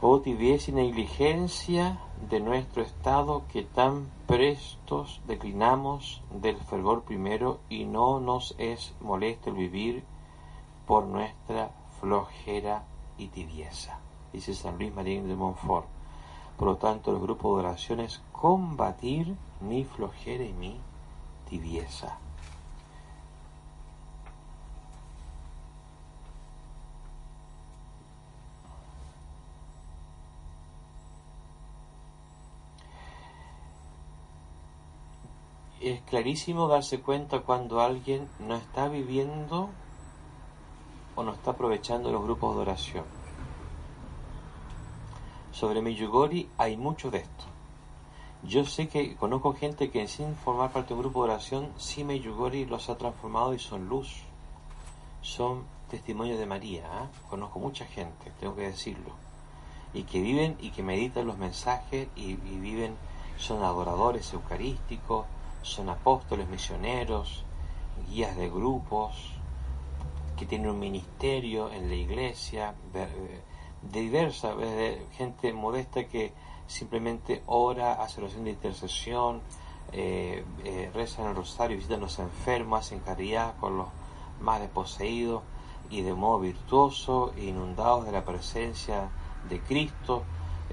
Oh 0.00 0.20
tibieza 0.20 0.70
y 0.70 0.74
negligencia 0.74 1.98
de 2.30 2.38
nuestro 2.40 2.82
estado 2.82 3.42
que 3.52 3.62
tan 3.62 4.08
prestos 4.26 5.20
declinamos 5.26 6.22
del 6.30 6.56
fervor 6.56 7.02
primero 7.02 7.58
y 7.68 7.84
no 7.84 8.20
nos 8.20 8.54
es 8.58 8.94
molesto 9.00 9.50
el 9.50 9.56
vivir 9.56 10.04
por 10.86 11.04
nuestra 11.06 11.70
flojera 12.00 12.84
y 13.18 13.26
tibieza, 13.26 13.98
dice 14.32 14.54
San 14.54 14.78
Luis 14.78 14.94
Marín 14.94 15.28
de 15.28 15.34
Montfort. 15.34 15.86
Por 16.56 16.68
lo 16.68 16.76
tanto, 16.76 17.12
el 17.12 17.20
grupo 17.20 17.54
de 17.54 17.64
oración 17.66 18.00
es 18.00 18.20
combatir 18.32 19.36
mi 19.60 19.84
flojera 19.84 20.44
y 20.44 20.52
mi 20.52 20.80
tibieza. 21.48 22.18
es 35.80 36.02
clarísimo 36.02 36.68
darse 36.68 37.00
cuenta 37.00 37.40
cuando 37.40 37.80
alguien 37.80 38.28
no 38.40 38.56
está 38.56 38.88
viviendo 38.88 39.70
o 41.14 41.22
no 41.22 41.32
está 41.32 41.52
aprovechando 41.52 42.12
los 42.12 42.22
grupos 42.22 42.54
de 42.56 42.62
oración. 42.62 43.17
Sobre 45.58 45.82
Miyugori 45.82 46.48
hay 46.56 46.76
mucho 46.76 47.10
de 47.10 47.18
esto. 47.18 47.44
Yo 48.44 48.64
sé 48.64 48.86
que 48.86 49.16
conozco 49.16 49.54
gente 49.54 49.90
que 49.90 50.06
sin 50.06 50.36
formar 50.36 50.70
parte 50.70 50.90
de 50.90 50.94
un 50.94 51.00
grupo 51.00 51.24
de 51.24 51.32
oración, 51.32 51.72
sí 51.78 52.04
Miyugori 52.04 52.64
los 52.64 52.88
ha 52.88 52.96
transformado 52.96 53.52
y 53.54 53.58
son 53.58 53.88
luz. 53.88 54.22
Son 55.20 55.64
testimonios 55.90 56.38
de 56.38 56.46
María. 56.46 56.84
¿eh? 56.84 57.08
Conozco 57.28 57.58
mucha 57.58 57.86
gente, 57.86 58.30
tengo 58.38 58.54
que 58.54 58.68
decirlo. 58.68 59.10
Y 59.92 60.04
que 60.04 60.20
viven 60.20 60.56
y 60.60 60.70
que 60.70 60.84
meditan 60.84 61.26
los 61.26 61.38
mensajes 61.38 62.06
y, 62.14 62.34
y 62.34 62.58
viven, 62.60 62.94
son 63.36 63.64
adoradores 63.64 64.32
eucarísticos, 64.32 65.26
son 65.62 65.88
apóstoles, 65.88 66.48
misioneros, 66.48 67.42
guías 68.08 68.36
de 68.36 68.48
grupos, 68.48 69.32
que 70.36 70.46
tienen 70.46 70.70
un 70.70 70.78
ministerio 70.78 71.68
en 71.72 71.88
la 71.88 71.96
iglesia, 71.96 72.76
de, 73.82 74.00
diversa, 74.00 74.54
gente 75.12 75.52
modesta 75.52 76.04
que 76.04 76.32
simplemente 76.66 77.42
ora, 77.46 77.94
hace 77.94 78.20
oración 78.20 78.44
de 78.44 78.50
intercesión, 78.50 79.40
eh, 79.92 80.44
eh, 80.64 80.90
rezan 80.92 81.28
el 81.28 81.34
rosario, 81.34 81.76
visitan 81.76 82.00
a 82.00 82.02
los 82.02 82.18
enfermos, 82.18 82.80
hacen 82.80 83.00
caridad 83.00 83.54
con 83.58 83.78
los 83.78 83.88
más 84.40 84.60
desposeídos 84.60 85.42
y 85.90 86.02
de 86.02 86.12
modo 86.12 86.40
virtuoso, 86.40 87.32
inundados 87.38 88.04
de 88.04 88.12
la 88.12 88.24
presencia 88.24 89.08
de 89.48 89.60
Cristo, 89.60 90.24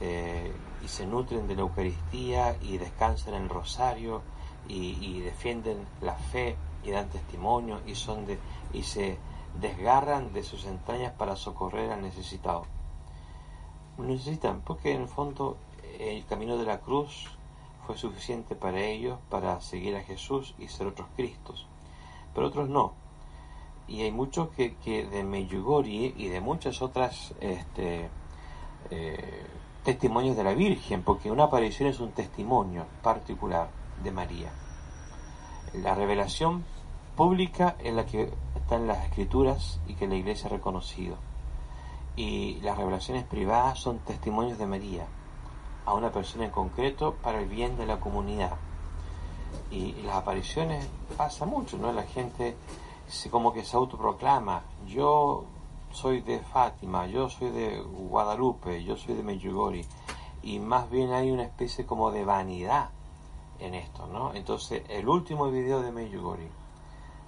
eh, 0.01 0.51
y 0.83 0.87
se 0.89 1.07
nutren 1.07 1.47
de 1.47 1.55
la 1.55 1.61
Eucaristía 1.61 2.57
y 2.61 2.77
descansan 2.77 3.33
en 3.35 3.43
el 3.43 3.49
rosario 3.49 4.21
y, 4.67 5.21
defienden 5.21 5.87
la 6.01 6.15
fe 6.15 6.57
y 6.83 6.91
dan 6.91 7.07
testimonio 7.09 7.81
y 7.85 7.95
son 7.95 8.25
de, 8.25 8.37
y 8.73 8.83
se 8.83 9.17
desgarran 9.59 10.33
de 10.33 10.43
sus 10.43 10.65
entrañas 10.65 11.13
para 11.13 11.35
socorrer 11.35 11.91
al 11.91 12.01
necesitado. 12.01 12.74
Necesitan, 13.97 14.61
porque 14.61 14.93
en 14.93 15.03
el 15.03 15.07
fondo 15.07 15.57
el 15.99 16.25
camino 16.25 16.57
de 16.57 16.65
la 16.65 16.79
cruz 16.79 17.29
fue 17.85 17.97
suficiente 17.97 18.55
para 18.55 18.79
ellos 18.79 19.19
para 19.29 19.61
seguir 19.61 19.95
a 19.95 20.03
Jesús 20.03 20.55
y 20.57 20.67
ser 20.67 20.87
otros 20.87 21.07
Cristos, 21.15 21.67
pero 22.33 22.47
otros 22.47 22.69
no. 22.69 22.93
Y 23.87 24.01
hay 24.01 24.11
muchos 24.11 24.49
que, 24.49 24.75
que 24.77 25.05
de 25.05 25.23
Meyugori 25.23 26.13
y 26.17 26.27
de 26.27 26.41
muchas 26.41 26.81
otras 26.81 27.33
este, 27.39 28.09
eh, 28.89 29.45
testimonios 29.83 30.35
de 30.35 30.43
la 30.43 30.53
Virgen, 30.53 31.03
porque 31.03 31.31
una 31.31 31.43
aparición 31.43 31.89
es 31.89 31.99
un 31.99 32.11
testimonio 32.11 32.85
particular 33.03 33.69
de 34.03 34.11
María. 34.11 34.51
La 35.73 35.93
revelación 35.93 36.65
pública 37.15 37.75
es 37.83 37.93
la 37.93 38.05
que 38.05 38.33
está 38.55 38.75
en 38.75 38.87
las 38.87 39.05
escrituras 39.05 39.79
y 39.87 39.93
que 39.93 40.07
la 40.07 40.15
iglesia 40.15 40.47
ha 40.47 40.53
reconocido. 40.53 41.17
Y 42.15 42.61
las 42.61 42.77
revelaciones 42.77 43.23
privadas 43.25 43.79
son 43.79 43.99
testimonios 43.99 44.57
de 44.57 44.65
María 44.65 45.05
a 45.85 45.93
una 45.93 46.11
persona 46.11 46.45
en 46.45 46.51
concreto 46.51 47.15
para 47.21 47.39
el 47.39 47.47
bien 47.47 47.77
de 47.77 47.85
la 47.85 47.99
comunidad. 47.99 48.53
Y 49.71 49.93
las 50.03 50.15
apariciones 50.15 50.87
pasa 51.17 51.45
mucho, 51.45 51.77
¿no? 51.77 51.91
La 51.91 52.03
gente 52.03 52.55
se, 53.07 53.29
como 53.29 53.53
que 53.53 53.63
se 53.63 53.75
autoproclama, 53.75 54.63
yo 54.87 55.45
soy 55.91 56.21
de 56.21 56.39
Fátima, 56.39 57.07
yo 57.07 57.29
soy 57.29 57.51
de 57.51 57.81
Guadalupe, 57.81 58.83
yo 58.83 58.97
soy 58.97 59.15
de 59.15 59.23
Medjugorje, 59.23 59.85
y 60.43 60.59
más 60.59 60.89
bien 60.89 61.11
hay 61.11 61.31
una 61.31 61.43
especie 61.43 61.85
como 61.85 62.11
de 62.11 62.23
vanidad 62.23 62.89
en 63.59 63.73
esto, 63.73 64.07
¿no? 64.07 64.33
Entonces, 64.33 64.83
el 64.89 65.07
último 65.07 65.49
video 65.49 65.81
de 65.81 65.91
Meyugori, 65.91 66.47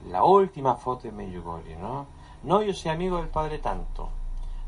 la 0.10 0.24
última 0.24 0.76
foto 0.76 1.04
de 1.04 1.12
Meyugori, 1.12 1.76
¿no? 1.76 2.06
No, 2.44 2.62
yo 2.62 2.74
soy 2.74 2.92
amigo 2.92 3.18
del 3.18 3.30
Padre 3.30 3.60
Tanto. 3.60 4.10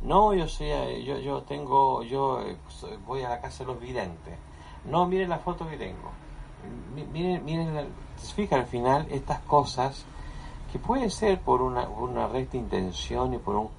No, 0.02 0.34
yo 0.34 0.48
soy, 0.48 1.04
yo, 1.04 1.18
yo 1.20 1.42
tengo, 1.44 2.04
yo 2.04 2.42
eh, 2.42 2.58
voy 3.06 3.24
a 3.24 3.30
la 3.30 3.42
casa 3.42 3.64
de 3.64 3.74
los 3.74 3.82
videntes. 3.82 4.38
No, 4.86 5.06
miren 5.06 5.30
la 5.30 5.40
foto 5.40 5.68
que 5.68 5.78
tengo. 5.78 6.12
Miren, 7.12 7.44
miren, 7.44 7.88
se 8.18 8.34
fija 8.34 8.56
al 8.56 8.66
final 8.66 9.08
estas 9.10 9.40
cosas 9.40 10.06
que 10.72 10.80
puede 10.80 11.10
ser 11.10 11.40
por 11.42 11.62
una, 11.62 11.88
una 11.90 12.28
recta 12.28 12.58
intención 12.58 13.34
y 13.34 13.38
por 13.38 13.56
un, 13.56 13.70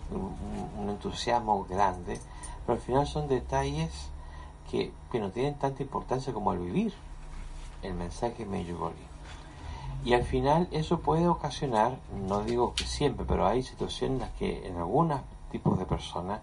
un, 0.78 0.90
entusiasmo 0.90 1.64
grande, 1.64 2.20
pero 2.66 2.78
al 2.78 2.84
final 2.84 3.06
son 3.06 3.28
detalles 3.28 4.10
que, 4.70 4.92
que 5.10 5.20
no 5.20 5.30
tienen 5.30 5.54
tanta 5.54 5.82
importancia 5.82 6.32
como 6.32 6.52
el 6.52 6.58
vivir 6.58 6.92
el 7.82 7.94
mensaje 7.94 8.44
Medjugorje. 8.44 8.98
Y 10.04 10.14
al 10.14 10.24
final 10.24 10.68
eso 10.70 11.00
puede 11.00 11.28
ocasionar, 11.28 11.98
no 12.26 12.42
digo 12.42 12.74
que 12.74 12.84
siempre, 12.84 13.24
pero 13.26 13.46
hay 13.46 13.62
situaciones 13.62 14.16
en 14.16 14.20
las 14.20 14.30
que 14.36 14.66
en 14.66 14.76
algunos 14.76 15.20
tipos 15.50 15.78
de 15.78 15.86
personas, 15.86 16.40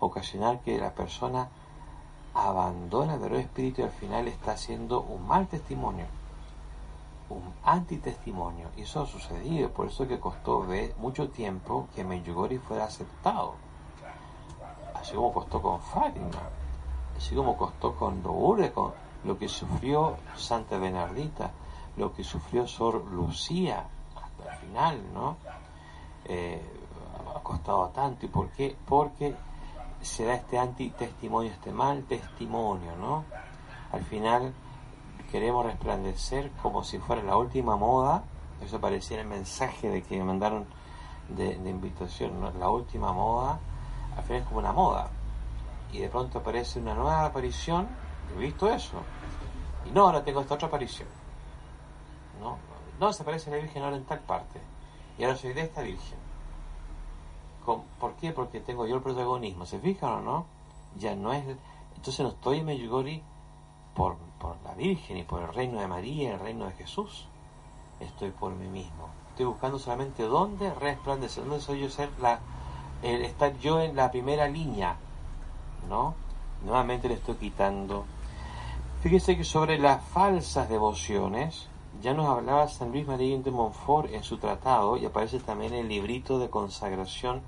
ocasionar 0.00 0.60
que 0.60 0.78
la 0.78 0.92
persona 0.92 1.48
abandona 2.34 3.14
el 3.14 3.20
verdadero 3.20 3.40
espíritu 3.40 3.80
y 3.80 3.84
al 3.84 3.90
final 3.90 4.28
está 4.28 4.52
haciendo 4.52 5.00
un 5.00 5.26
mal 5.26 5.48
testimonio, 5.48 6.06
un 7.30 7.52
antitestimonio. 7.64 8.68
Y 8.76 8.82
eso 8.82 9.02
ha 9.02 9.06
sucedido, 9.06 9.70
por 9.70 9.88
eso 9.88 10.06
que 10.06 10.20
costó 10.20 10.64
de 10.64 10.94
mucho 10.98 11.28
tiempo 11.30 11.88
que 11.94 12.04
Medjugorje 12.04 12.58
fuera 12.60 12.84
aceptado. 12.84 13.54
Así 14.94 15.14
como 15.14 15.32
costó 15.32 15.62
con 15.62 15.80
Fátima, 15.80 16.28
así 17.16 17.34
como 17.34 17.56
costó 17.56 17.94
con 17.94 18.22
Lourdes, 18.22 18.72
con 18.72 18.92
lo 19.24 19.38
que 19.38 19.48
sufrió 19.48 20.16
Santa 20.36 20.78
Bernardita, 20.78 21.50
lo 21.96 22.12
que 22.12 22.22
sufrió 22.22 22.66
Sor 22.66 23.04
Lucía 23.06 23.84
hasta 24.14 24.52
el 24.52 24.58
final, 24.58 25.02
¿no? 25.12 25.36
Eh, 26.24 26.77
ha 27.34 27.42
costado 27.42 27.88
tanto. 27.88 28.26
¿Y 28.26 28.28
por 28.28 28.48
qué? 28.50 28.76
Porque 28.86 29.34
se 30.00 30.24
da 30.24 30.34
este 30.34 30.58
antitestimonio, 30.58 31.50
este 31.50 31.72
mal 31.72 32.04
testimonio, 32.04 32.96
¿no? 32.96 33.24
Al 33.92 34.04
final 34.04 34.52
queremos 35.30 35.66
resplandecer 35.66 36.50
como 36.62 36.84
si 36.84 36.98
fuera 36.98 37.22
la 37.22 37.36
última 37.36 37.76
moda, 37.76 38.22
eso 38.62 38.80
parecía 38.80 39.20
el 39.20 39.26
mensaje 39.26 39.88
de 39.88 40.02
que 40.02 40.18
me 40.18 40.24
mandaron 40.24 40.66
de, 41.28 41.52
invitación, 41.52 42.40
¿no? 42.40 42.50
la 42.52 42.70
última 42.70 43.12
moda, 43.12 43.58
al 44.16 44.22
final 44.22 44.42
es 44.42 44.48
como 44.48 44.60
una 44.60 44.72
moda. 44.72 45.10
Y 45.92 45.98
de 45.98 46.08
pronto 46.08 46.38
aparece 46.38 46.78
una 46.78 46.94
nueva 46.94 47.24
aparición 47.24 47.88
he 48.34 48.38
visto 48.38 48.68
eso. 48.70 49.00
Y 49.86 49.90
no, 49.90 50.06
ahora 50.06 50.22
tengo 50.22 50.40
esta 50.40 50.54
otra 50.54 50.68
aparición. 50.68 51.08
No, 52.40 52.58
no 53.00 53.12
se 53.12 53.24
parece 53.24 53.50
a 53.50 53.54
la 53.54 53.62
Virgen 53.62 53.82
ahora 53.82 53.96
en 53.96 54.04
tal 54.04 54.20
parte. 54.20 54.60
Y 55.16 55.24
ahora 55.24 55.36
soy 55.36 55.52
de 55.52 55.62
esta 55.62 55.82
Virgen. 55.82 56.18
¿Por 57.76 58.14
qué? 58.14 58.32
Porque 58.32 58.60
tengo 58.60 58.86
yo 58.86 58.96
el 58.96 59.02
protagonismo. 59.02 59.66
¿Se 59.66 59.78
fijan 59.78 60.12
o 60.12 60.20
no? 60.20 60.46
Ya 60.98 61.14
no 61.14 61.32
es. 61.32 61.44
Entonces 61.96 62.20
no 62.20 62.28
estoy 62.28 62.58
en 62.58 62.66
Medjugorje 62.66 63.22
por, 63.94 64.16
por 64.38 64.56
la 64.64 64.74
Virgen 64.74 65.18
y 65.18 65.22
por 65.24 65.42
el 65.42 65.52
reino 65.52 65.80
de 65.80 65.88
María, 65.88 66.34
el 66.34 66.40
reino 66.40 66.66
de 66.66 66.72
Jesús. 66.72 67.26
Estoy 68.00 68.30
por 68.30 68.52
mí 68.52 68.68
mismo. 68.68 69.08
Estoy 69.30 69.46
buscando 69.46 69.78
solamente 69.78 70.22
dónde 70.22 70.72
resplandecer, 70.74 71.44
dónde 71.44 71.60
soy 71.60 71.80
yo 71.80 71.90
ser 71.90 72.10
la, 72.20 72.40
el 73.02 73.24
estar 73.24 73.56
yo 73.58 73.80
en 73.80 73.96
la 73.96 74.10
primera 74.10 74.48
línea. 74.48 74.96
¿No? 75.88 76.14
Nuevamente 76.64 77.08
le 77.08 77.14
estoy 77.14 77.36
quitando 77.36 78.04
Fíjese 79.02 79.36
que 79.36 79.44
sobre 79.44 79.78
las 79.78 80.02
falsas 80.02 80.68
devociones 80.68 81.68
ya 82.02 82.14
nos 82.14 82.26
hablaba 82.26 82.66
San 82.66 82.90
Luis 82.90 83.06
María 83.06 83.38
de 83.38 83.50
Montfort 83.52 84.12
en 84.12 84.24
su 84.24 84.38
tratado 84.38 84.96
y 84.96 85.06
aparece 85.06 85.38
también 85.38 85.72
el 85.72 85.86
librito 85.86 86.40
de 86.40 86.50
consagración 86.50 87.40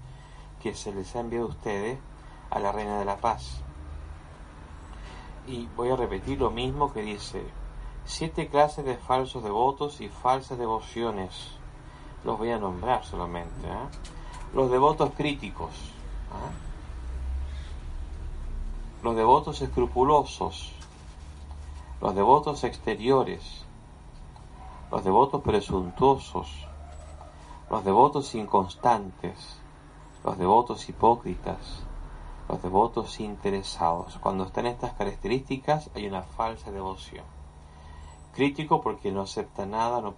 que 0.62 0.74
se 0.74 0.92
les 0.92 1.14
ha 1.16 1.20
enviado 1.20 1.46
a 1.46 1.50
ustedes 1.50 1.98
a 2.50 2.58
la 2.58 2.72
Reina 2.72 2.98
de 2.98 3.04
la 3.04 3.16
Paz. 3.16 3.62
Y 5.46 5.66
voy 5.76 5.90
a 5.90 5.96
repetir 5.96 6.38
lo 6.38 6.50
mismo 6.50 6.92
que 6.92 7.02
dice, 7.02 7.44
siete 8.04 8.48
clases 8.48 8.84
de 8.84 8.96
falsos 8.96 9.42
devotos 9.42 10.00
y 10.00 10.08
falsas 10.08 10.58
devociones. 10.58 11.56
los 12.24 12.38
voy 12.38 12.50
a 12.50 12.58
nombrar 12.58 13.04
solamente. 13.04 13.66
¿eh? 13.66 13.88
Los 14.54 14.70
devotos 14.70 15.12
críticos, 15.16 15.70
¿eh? 15.70 16.70
los 19.02 19.16
devotos 19.16 19.62
escrupulosos, 19.62 20.72
los 22.00 22.14
devotos 22.14 22.64
exteriores, 22.64 23.64
los 24.90 25.04
devotos 25.04 25.42
presuntuosos, 25.42 26.66
los 27.70 27.84
devotos 27.84 28.34
inconstantes, 28.34 29.59
los 30.22 30.36
devotos 30.38 30.88
hipócritas, 30.88 31.82
los 32.48 32.62
devotos 32.62 33.20
interesados. 33.20 34.18
Cuando 34.18 34.44
están 34.44 34.66
estas 34.66 34.92
características 34.92 35.90
hay 35.94 36.06
una 36.06 36.22
falsa 36.22 36.70
devoción. 36.70 37.24
Crítico 38.34 38.80
porque 38.80 39.12
no 39.12 39.22
acepta 39.22 39.66
nada, 39.66 40.00
no, 40.00 40.14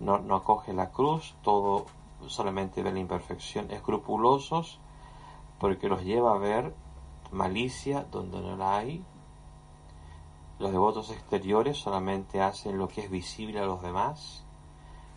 no, 0.00 0.18
no 0.18 0.36
acoge 0.36 0.72
la 0.72 0.90
cruz, 0.90 1.34
todo 1.42 1.86
solamente 2.26 2.82
ve 2.82 2.92
la 2.92 3.00
imperfección. 3.00 3.70
Escrupulosos 3.70 4.78
porque 5.58 5.88
los 5.88 6.04
lleva 6.04 6.34
a 6.34 6.38
ver 6.38 6.74
malicia 7.32 8.06
donde 8.10 8.40
no 8.40 8.56
la 8.56 8.76
hay. 8.76 9.04
Los 10.58 10.70
devotos 10.70 11.10
exteriores 11.10 11.78
solamente 11.78 12.40
hacen 12.40 12.78
lo 12.78 12.86
que 12.86 13.00
es 13.02 13.10
visible 13.10 13.58
a 13.58 13.66
los 13.66 13.82
demás 13.82 14.43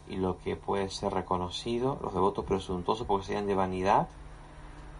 y 0.09 0.17
lo 0.17 0.37
que 0.39 0.55
puede 0.55 0.89
ser 0.89 1.13
reconocido. 1.13 1.97
Los 2.01 2.13
devotos 2.13 2.45
presuntuosos 2.45 3.07
porque 3.07 3.27
sean 3.27 3.47
de 3.47 3.55
vanidad 3.55 4.07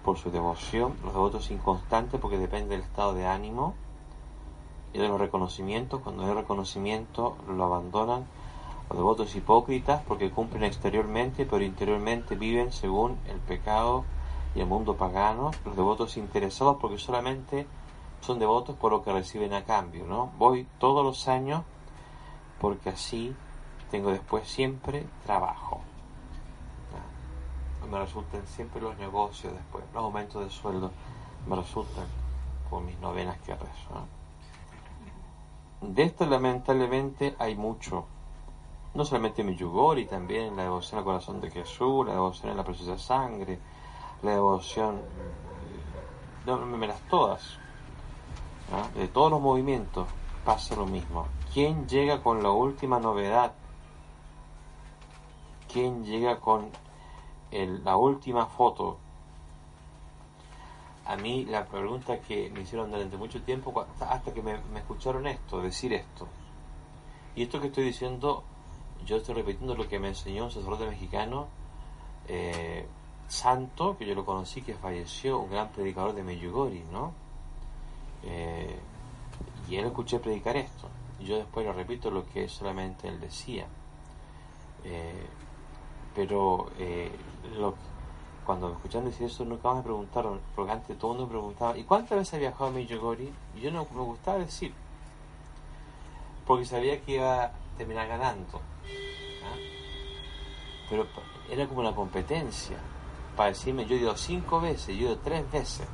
por 0.03 0.17
su 0.17 0.31
devoción, 0.31 0.95
los 1.03 1.13
devotos 1.13 1.51
inconstantes 1.51 2.19
porque 2.19 2.37
depende 2.37 2.69
del 2.69 2.85
estado 2.85 3.13
de 3.13 3.27
ánimo 3.27 3.75
y 4.93 4.99
de 4.99 5.07
los 5.09 5.19
reconocimientos, 5.19 6.01
cuando 6.01 6.25
hay 6.25 6.33
reconocimiento 6.33 7.35
lo 7.47 7.65
abandonan, 7.65 8.25
los 8.89 8.97
devotos 8.97 9.35
hipócritas 9.35 10.01
porque 10.07 10.31
cumplen 10.31 10.63
exteriormente 10.63 11.45
pero 11.45 11.63
interiormente 11.63 12.35
viven 12.35 12.71
según 12.71 13.17
el 13.27 13.37
pecado 13.39 14.05
y 14.55 14.61
el 14.61 14.65
mundo 14.65 14.95
pagano, 14.95 15.51
los 15.65 15.75
devotos 15.75 16.15
interesados 16.15 16.77
porque 16.79 16.97
solamente 16.97 17.67
son 18.21 18.39
devotos 18.39 18.75
por 18.77 18.91
lo 18.91 19.03
que 19.03 19.11
reciben 19.11 19.53
a 19.53 19.65
cambio, 19.65 20.05
¿no? 20.05 20.31
Voy 20.37 20.65
todos 20.79 21.03
los 21.03 21.27
años 21.27 21.63
porque 22.59 22.89
así 22.89 23.35
tengo 23.89 24.11
después 24.11 24.47
siempre 24.47 25.05
trabajo 25.25 25.81
me 27.89 27.99
resultan 27.99 28.45
siempre 28.47 28.81
los 28.81 28.97
negocios 28.97 29.53
después, 29.53 29.83
los 29.93 30.03
aumentos 30.03 30.43
de 30.43 30.49
sueldo 30.49 30.91
me 31.47 31.55
resultan 31.55 32.05
con 32.69 32.85
mis 32.85 32.99
novenas 32.99 33.37
que 33.39 33.53
rezo. 33.53 34.07
De 35.81 36.03
esto 36.03 36.25
lamentablemente 36.25 37.35
hay 37.39 37.55
mucho, 37.55 38.05
no 38.93 39.05
solamente 39.05 39.41
en 39.41 39.47
mi 39.47 39.55
yugori, 39.55 40.05
también 40.05 40.55
la 40.55 40.63
devoción 40.63 40.99
al 40.99 41.05
corazón 41.05 41.39
de 41.39 41.51
Jesús, 41.51 42.05
la 42.05 42.13
devoción 42.13 42.51
en 42.51 42.57
la 42.57 42.63
preciosa 42.63 42.97
sangre, 42.97 43.59
la 44.23 44.31
devoción, 44.31 45.01
no, 46.45 46.57
me 46.57 46.87
las 46.87 46.99
todas, 47.01 47.57
de 48.95 49.07
todos 49.07 49.31
los 49.31 49.39
movimientos 49.39 50.07
pasa 50.43 50.75
lo 50.75 50.85
mismo. 50.85 51.27
¿Quién 51.53 51.87
llega 51.87 52.21
con 52.21 52.43
la 52.43 52.51
última 52.51 52.99
novedad? 52.99 53.53
¿Quién 55.71 56.05
llega 56.05 56.39
con 56.39 56.69
la 57.51 57.97
última 57.97 58.45
foto, 58.45 58.97
a 61.05 61.15
mí 61.15 61.45
la 61.45 61.65
pregunta 61.65 62.19
que 62.19 62.49
me 62.49 62.61
hicieron 62.61 62.91
durante 62.91 63.15
mucho 63.15 63.41
tiempo, 63.41 63.85
hasta 63.99 64.33
que 64.33 64.41
me, 64.41 64.59
escucharon 64.75 65.25
esto, 65.25 65.61
decir 65.61 65.93
esto. 65.93 66.27
Y 67.35 67.43
esto 67.43 67.61
que 67.61 67.67
estoy 67.67 67.85
diciendo, 67.85 68.43
yo 69.05 69.17
estoy 69.17 69.35
repitiendo 69.35 69.75
lo 69.75 69.87
que 69.87 69.99
me 69.99 70.09
enseñó 70.09 70.45
un 70.45 70.51
sacerdote 70.51 70.85
mexicano, 70.85 71.47
eh, 72.27 72.85
santo, 73.29 73.97
que 73.97 74.05
yo 74.05 74.15
lo 74.15 74.25
conocí, 74.25 74.61
que 74.61 74.73
falleció, 74.73 75.39
un 75.39 75.51
gran 75.51 75.69
predicador 75.69 76.13
de 76.13 76.23
Meyugori, 76.23 76.83
¿no? 76.91 77.13
Eh, 78.23 78.77
y 79.69 79.75
él 79.75 79.85
escuché 79.85 80.19
predicar 80.19 80.57
esto. 80.57 80.89
Yo 81.21 81.37
después 81.37 81.65
lo 81.65 81.73
repito 81.73 82.11
lo 82.11 82.25
que 82.25 82.49
solamente 82.49 83.07
él 83.07 83.19
decía. 83.19 83.65
Eh, 84.83 85.25
pero 86.17 86.71
eh, 86.79 87.11
cuando 88.43 88.69
me 88.69 88.73
escucharon 88.73 89.05
decir 89.05 89.27
eso 89.27 89.45
nunca 89.45 89.71
me 89.75 89.83
preguntaron, 89.83 90.41
porque 90.55 90.71
antes 90.71 90.97
todo 90.97 91.11
el 91.11 91.19
mundo 91.19 91.27
me 91.27 91.37
preguntaba, 91.37 91.77
¿y 91.77 91.83
cuántas 91.83 92.17
veces 92.17 92.33
ha 92.33 92.37
viajado 92.37 92.65
a 92.65 92.71
Miyogori? 92.71 93.31
Y 93.55 93.59
yo 93.61 93.69
no 93.69 93.85
me 93.93 94.01
gustaba 94.01 94.39
decir, 94.39 94.73
porque 96.47 96.65
sabía 96.65 96.99
que 97.01 97.13
iba 97.13 97.43
a 97.43 97.51
terminar 97.77 98.07
ganando. 98.07 98.57
¿ah? 98.57 99.57
Pero 100.89 101.05
era 101.51 101.67
como 101.67 101.81
una 101.81 101.93
competencia, 101.93 102.77
para 103.35 103.49
decirme, 103.49 103.85
yo 103.85 103.95
he 103.95 103.99
ido 103.99 104.17
cinco 104.17 104.59
veces, 104.59 104.87
yo 104.97 105.09
he 105.09 105.11
ido 105.11 105.17
tres 105.19 105.51
veces. 105.51 105.87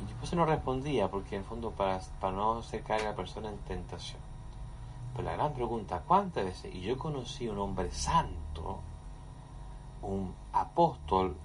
Y 0.00 0.04
después 0.04 0.32
no 0.34 0.46
respondía, 0.46 1.10
porque 1.10 1.34
en 1.34 1.42
el 1.42 1.48
fondo 1.48 1.72
para, 1.72 1.98
para 2.20 2.36
no 2.36 2.58
hacer 2.58 2.84
caer 2.84 3.00
a 3.00 3.10
la 3.10 3.16
persona 3.16 3.48
en 3.48 3.58
tentación. 3.58 4.21
Pero 5.14 5.24
la 5.24 5.36
gran 5.36 5.52
pregunta, 5.52 6.02
¿cuántas 6.06 6.44
veces? 6.44 6.74
Y 6.74 6.80
yo 6.80 6.98
conocí 6.98 7.48
un 7.48 7.58
hombre 7.58 7.90
santo, 7.90 8.80
un 10.00 10.34
apóstol 10.52 11.36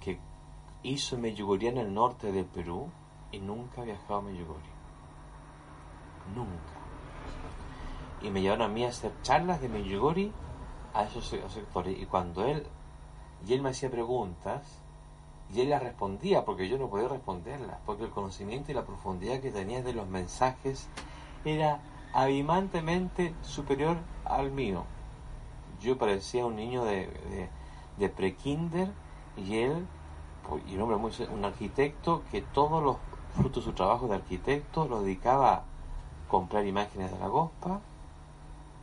que 0.00 0.18
hizo 0.82 1.16
Meyugori 1.16 1.68
en 1.68 1.78
el 1.78 1.94
norte 1.94 2.32
del 2.32 2.44
Perú 2.44 2.88
y 3.30 3.38
nunca 3.38 3.82
viajado 3.82 4.16
a 4.16 4.22
Meyugori. 4.22 4.60
Nunca. 6.34 6.74
Y 8.22 8.30
me 8.30 8.42
llevaron 8.42 8.70
a 8.70 8.72
mí 8.72 8.84
a 8.84 8.88
hacer 8.88 9.12
charlas 9.22 9.60
de 9.60 9.68
Meyugori 9.68 10.32
a 10.92 11.04
esos 11.04 11.26
sectores. 11.26 11.98
Y 12.00 12.06
cuando 12.06 12.44
él, 12.44 12.66
y 13.46 13.52
él 13.52 13.62
me 13.62 13.70
hacía 13.70 13.90
preguntas, 13.90 14.80
y 15.52 15.60
él 15.60 15.70
las 15.70 15.82
respondía, 15.82 16.44
porque 16.44 16.68
yo 16.68 16.78
no 16.78 16.88
podía 16.88 17.08
responderlas, 17.08 17.78
porque 17.84 18.04
el 18.04 18.10
conocimiento 18.10 18.72
y 18.72 18.74
la 18.74 18.84
profundidad 18.84 19.40
que 19.40 19.50
tenía 19.50 19.82
de 19.82 19.92
los 19.92 20.08
mensajes 20.08 20.88
era 21.44 21.80
abimantemente 22.14 23.34
superior 23.42 23.98
al 24.24 24.50
mío. 24.52 24.84
Yo 25.80 25.98
parecía 25.98 26.46
un 26.46 26.56
niño 26.56 26.84
de, 26.84 27.08
de, 27.08 27.50
de 27.98 28.08
pre-kinder 28.08 28.88
y 29.36 29.58
él, 29.58 29.86
pues, 30.48 30.62
un 30.72 30.80
hombre 30.80 30.96
muy, 30.96 31.12
un 31.32 31.44
arquitecto 31.44 32.22
que 32.30 32.40
todos 32.40 32.82
los 32.82 32.96
frutos 33.34 33.64
de 33.64 33.70
su 33.70 33.74
trabajo 33.74 34.06
de 34.06 34.14
arquitecto 34.14 34.86
lo 34.86 35.02
dedicaba 35.02 35.54
a 35.54 35.62
comprar 36.28 36.64
imágenes 36.66 37.10
de 37.12 37.18
la 37.18 37.26
Gospa, 37.26 37.80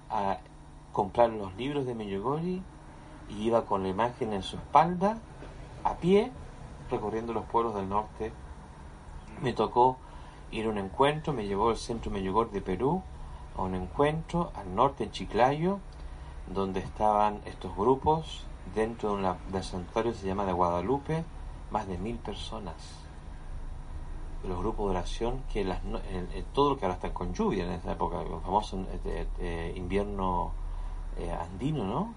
a 0.10 0.38
comprar 0.92 1.30
los 1.30 1.56
libros 1.56 1.86
de 1.86 1.96
Meyugori 1.96 2.62
y 3.30 3.44
iba 3.44 3.66
con 3.66 3.84
la 3.84 3.90
imagen 3.90 4.34
en 4.34 4.44
su 4.44 4.58
espalda, 4.58 5.18
a 5.86 5.96
pie, 5.96 6.32
recorriendo 6.90 7.32
los 7.32 7.46
pueblos 7.46 7.76
del 7.76 7.88
norte. 7.88 8.34
Me 9.42 9.54
tocó 9.54 9.96
ir 10.52 10.66
a 10.66 10.70
un 10.70 10.78
encuentro, 10.78 11.32
me 11.32 11.48
llevó 11.48 11.70
al 11.70 11.78
centro 11.78 12.12
Meyugori 12.12 12.52
de 12.52 12.62
Perú, 12.62 13.02
a 13.58 13.62
un 13.62 13.76
encuentro 13.76 14.52
al 14.56 14.76
norte 14.76 15.04
en 15.04 15.12
Chiclayo, 15.12 15.80
donde 16.48 16.80
estaban 16.80 17.42
estos 17.46 17.76
grupos 17.76 18.46
dentro 18.76 19.16
de 19.16 19.24
un 19.24 19.36
del 19.52 19.64
santuario 19.64 20.14
se 20.14 20.28
llama 20.28 20.46
de 20.46 20.54
Guadalupe, 20.54 21.24
más 21.72 21.88
de 21.88 21.98
mil 21.98 22.18
personas. 22.18 22.76
Los 24.48 24.58
grupos 24.58 24.86
de 24.86 24.98
oración 24.98 25.44
que 25.52 25.64
las, 25.64 25.82
todo 26.54 26.72
lo 26.72 26.78
que 26.78 26.86
ahora 26.86 26.96
está 26.96 27.14
con 27.14 27.34
lluvia 27.34 27.66
en 27.66 27.72
esa 27.72 27.92
época, 27.92 28.22
el 28.22 28.28
famoso 28.42 28.84
eh, 29.06 29.28
eh, 29.40 29.74
invierno 29.76 30.52
eh, 31.18 31.32
andino, 31.32 31.84
¿no? 31.84 32.14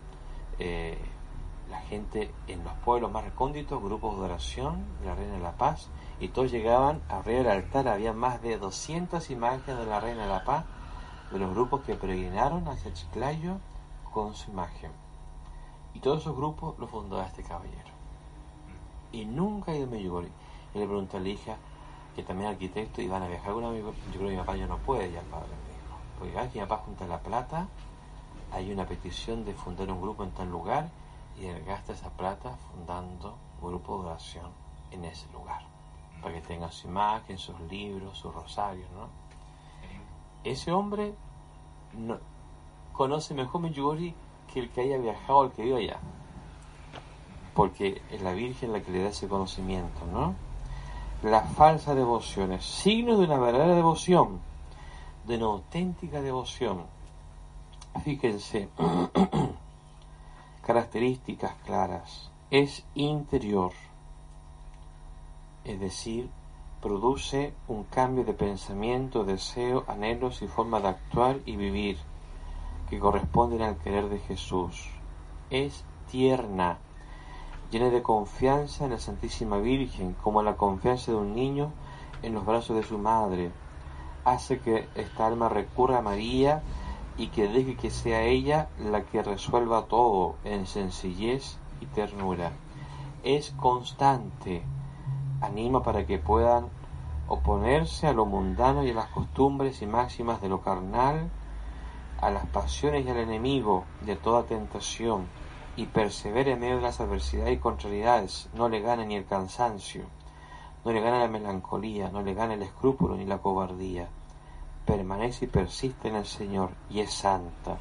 la 1.70 1.80
gente 1.80 2.30
en 2.46 2.62
los 2.62 2.72
pueblos 2.84 3.10
más 3.10 3.24
recónditos, 3.24 3.82
grupos 3.82 4.18
de 4.18 4.24
oración 4.26 4.84
de 5.00 5.06
la 5.06 5.14
Reina 5.14 5.32
de 5.34 5.40
la 5.40 5.52
Paz, 5.52 5.88
y 6.20 6.28
todos 6.28 6.52
llegaban 6.52 7.02
arriba 7.08 7.38
del 7.38 7.48
altar, 7.48 7.88
había 7.88 8.12
más 8.12 8.40
de 8.42 8.58
200 8.58 9.30
imágenes 9.30 9.78
de 9.78 9.86
la 9.86 9.98
Reina 9.98 10.22
de 10.22 10.28
la 10.28 10.44
Paz, 10.44 10.64
de 11.30 11.38
los 11.38 11.50
grupos 11.50 11.82
que 11.82 11.94
peregrinaron 11.94 12.66
hacia 12.68 12.92
Chiclayo 12.92 13.58
con 14.12 14.34
su 14.34 14.50
imagen. 14.50 14.92
Y 15.94 16.00
todos 16.00 16.20
esos 16.20 16.36
grupos 16.36 16.78
los 16.78 16.90
fundó 16.90 17.20
este 17.20 17.42
caballero. 17.42 17.90
Y 19.12 19.24
nunca 19.24 19.72
ha 19.72 19.76
ido 19.76 19.86
a 19.86 19.90
Medjugorje. 19.90 20.30
Y 20.74 20.78
le 20.78 20.86
preguntó 20.86 21.16
a 21.16 21.20
la 21.20 21.28
hija, 21.28 21.56
que 22.14 22.22
también 22.22 22.50
es 22.50 22.54
arquitecto, 22.54 23.00
y 23.00 23.08
van 23.08 23.22
a 23.22 23.28
viajar 23.28 23.52
con 23.52 23.64
amigo. 23.64 23.92
Yo 24.12 24.18
creo 24.18 24.28
que 24.28 24.36
mi 24.36 24.40
papá 24.40 24.56
ya 24.56 24.66
no 24.66 24.78
puede, 24.78 25.12
ya 25.12 25.20
el 25.20 25.26
padre 25.26 25.48
me 25.48 25.74
dijo. 25.74 25.96
Porque 26.18 26.52
que 26.52 26.60
mi 26.60 26.66
papá 26.66 26.82
junta 26.84 27.06
la 27.06 27.20
plata, 27.20 27.68
hay 28.52 28.72
una 28.72 28.86
petición 28.86 29.44
de 29.44 29.54
fundar 29.54 29.90
un 29.90 30.00
grupo 30.00 30.24
en 30.24 30.30
tal 30.32 30.50
lugar, 30.50 30.88
y 31.38 31.46
él 31.46 31.64
gasta 31.64 31.92
esa 31.92 32.10
plata 32.10 32.56
fundando 32.70 33.36
un 33.60 33.68
grupo 33.68 33.98
de 33.98 34.08
oración 34.08 34.50
en 34.90 35.04
ese 35.04 35.30
lugar. 35.32 35.62
Para 36.22 36.34
que 36.34 36.40
tenga 36.40 36.70
su 36.70 36.88
imagen, 36.88 37.38
sus 37.38 37.58
libros, 37.62 38.18
sus 38.18 38.34
rosarios, 38.34 38.90
¿no? 38.92 39.08
Ese 40.44 40.72
hombre 40.72 41.14
no, 41.98 42.18
conoce 42.92 43.34
mejor 43.34 43.62
Medjugorje 43.62 44.14
que 44.52 44.60
el 44.60 44.70
que 44.70 44.82
haya 44.82 44.98
viajado 44.98 45.42
al 45.42 45.52
que 45.52 45.62
vive 45.62 45.78
allá. 45.78 45.98
Porque 47.54 48.02
es 48.10 48.20
la 48.20 48.32
Virgen 48.32 48.72
la 48.72 48.80
que 48.80 48.92
le 48.92 49.02
da 49.02 49.08
ese 49.08 49.28
conocimiento, 49.28 50.04
¿no? 50.12 50.34
Las 51.22 51.50
falsas 51.54 51.96
devociones, 51.96 52.64
signos 52.64 53.18
de 53.18 53.24
una 53.24 53.38
verdadera 53.38 53.74
devoción, 53.74 54.40
de 55.26 55.36
una 55.36 55.46
auténtica 55.46 56.20
devoción. 56.20 56.82
Fíjense, 58.04 58.68
características 60.66 61.54
claras. 61.64 62.30
Es 62.50 62.84
interior, 62.94 63.72
es 65.64 65.80
decir, 65.80 66.28
produce 66.84 67.54
un 67.66 67.84
cambio 67.84 68.24
de 68.24 68.34
pensamiento, 68.34 69.24
deseo, 69.24 69.84
anhelos 69.88 70.42
y 70.42 70.48
forma 70.48 70.80
de 70.80 70.88
actuar 70.88 71.38
y 71.46 71.56
vivir 71.56 71.96
que 72.90 72.98
corresponden 72.98 73.62
al 73.62 73.78
querer 73.78 74.10
de 74.10 74.18
Jesús. 74.18 74.90
Es 75.48 75.82
tierna, 76.10 76.76
llena 77.70 77.88
de 77.88 78.02
confianza 78.02 78.84
en 78.84 78.90
la 78.90 78.98
Santísima 78.98 79.56
Virgen, 79.56 80.14
como 80.22 80.42
la 80.42 80.58
confianza 80.58 81.12
de 81.12 81.16
un 81.16 81.34
niño 81.34 81.72
en 82.22 82.34
los 82.34 82.44
brazos 82.44 82.76
de 82.76 82.82
su 82.82 82.98
madre. 82.98 83.50
Hace 84.26 84.60
que 84.60 84.86
esta 84.94 85.26
alma 85.26 85.48
recurra 85.48 85.98
a 85.98 86.02
María 86.02 86.62
y 87.16 87.28
que 87.28 87.48
deje 87.48 87.76
que 87.76 87.90
sea 87.90 88.24
ella 88.24 88.68
la 88.78 89.04
que 89.04 89.22
resuelva 89.22 89.86
todo 89.86 90.34
en 90.44 90.66
sencillez 90.66 91.56
y 91.80 91.86
ternura. 91.86 92.52
Es 93.22 93.52
constante, 93.52 94.62
anima 95.40 95.82
para 95.82 96.06
que 96.06 96.18
puedan 96.18 96.73
oponerse 97.28 98.06
a 98.06 98.12
lo 98.12 98.26
mundano 98.26 98.84
y 98.84 98.90
a 98.90 98.94
las 98.94 99.08
costumbres 99.08 99.82
y 99.82 99.86
máximas 99.86 100.40
de 100.40 100.48
lo 100.48 100.60
carnal, 100.60 101.30
a 102.20 102.30
las 102.30 102.46
pasiones 102.46 103.06
y 103.06 103.10
al 103.10 103.18
enemigo 103.18 103.84
de 104.02 104.16
toda 104.16 104.44
tentación, 104.44 105.26
y 105.76 105.86
persevere 105.86 106.52
en 106.52 106.60
medio 106.60 106.76
de 106.76 106.82
las 106.82 107.00
adversidades 107.00 107.54
y 107.54 107.60
contrariedades, 107.60 108.48
no 108.54 108.68
le 108.68 108.80
gane 108.80 109.06
ni 109.06 109.16
el 109.16 109.26
cansancio, 109.26 110.04
no 110.84 110.92
le 110.92 111.00
gana 111.00 111.18
la 111.18 111.28
melancolía, 111.28 112.10
no 112.10 112.22
le 112.22 112.34
gana 112.34 112.54
el 112.54 112.62
escrúpulo 112.62 113.16
ni 113.16 113.24
la 113.24 113.38
cobardía. 113.38 114.08
Permanece 114.86 115.46
y 115.46 115.48
persiste 115.48 116.08
en 116.08 116.16
el 116.16 116.26
Señor 116.26 116.70
y 116.90 117.00
es 117.00 117.12
santa. 117.12 117.78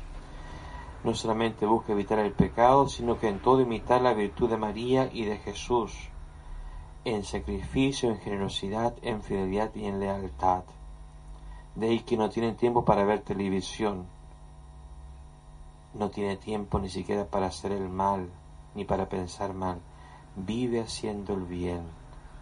No 1.03 1.13
solamente 1.13 1.65
busca 1.65 1.91
evitar 1.91 2.19
el 2.19 2.31
pecado, 2.31 2.87
sino 2.87 3.19
que 3.19 3.27
en 3.27 3.39
todo 3.39 3.59
imitar 3.59 4.01
la 4.01 4.13
virtud 4.13 4.49
de 4.49 4.57
María 4.57 5.09
y 5.11 5.25
de 5.25 5.37
Jesús, 5.37 6.09
en 7.05 7.23
sacrificio, 7.23 8.09
en 8.09 8.19
generosidad, 8.19 8.93
en 9.01 9.21
fidelidad 9.21 9.73
y 9.75 9.85
en 9.85 9.99
lealtad. 9.99 10.63
De 11.75 11.89
ahí 11.89 11.99
que 12.01 12.17
no 12.17 12.29
tienen 12.29 12.55
tiempo 12.55 12.85
para 12.85 13.03
ver 13.03 13.21
televisión, 13.21 14.05
no 15.93 16.09
tiene 16.09 16.37
tiempo 16.37 16.79
ni 16.79 16.89
siquiera 16.89 17.25
para 17.25 17.47
hacer 17.47 17.71
el 17.71 17.89
mal, 17.89 18.29
ni 18.75 18.85
para 18.85 19.09
pensar 19.09 19.53
mal. 19.53 19.79
Vive 20.35 20.81
haciendo 20.81 21.33
el 21.33 21.43
bien, 21.43 21.83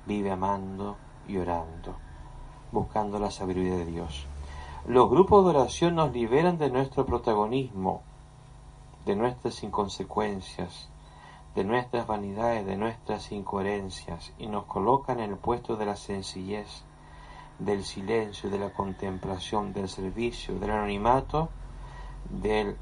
vive 0.05 0.31
amando 0.31 0.97
y 1.27 1.37
orando, 1.37 1.95
buscando 2.71 3.19
la 3.19 3.31
sabiduría 3.31 3.75
de 3.75 3.85
Dios. 3.85 4.27
Los 4.87 5.09
grupos 5.09 5.43
de 5.43 5.51
oración 5.51 5.95
nos 5.95 6.11
liberan 6.11 6.57
de 6.57 6.69
nuestro 6.69 7.05
protagonismo, 7.05 8.01
de 9.05 9.15
nuestras 9.15 9.61
inconsecuencias, 9.63 10.89
de 11.55 11.63
nuestras 11.63 12.07
vanidades, 12.07 12.65
de 12.65 12.77
nuestras 12.77 13.31
incoherencias, 13.31 14.33
y 14.37 14.47
nos 14.47 14.65
colocan 14.65 15.19
en 15.19 15.31
el 15.31 15.37
puesto 15.37 15.75
de 15.75 15.85
la 15.85 15.95
sencillez, 15.95 16.83
del 17.59 17.83
silencio, 17.83 18.49
de 18.49 18.59
la 18.59 18.71
contemplación, 18.71 19.73
del 19.73 19.89
servicio, 19.89 20.57
del 20.59 20.71
anonimato, 20.71 21.49
del 22.29 22.77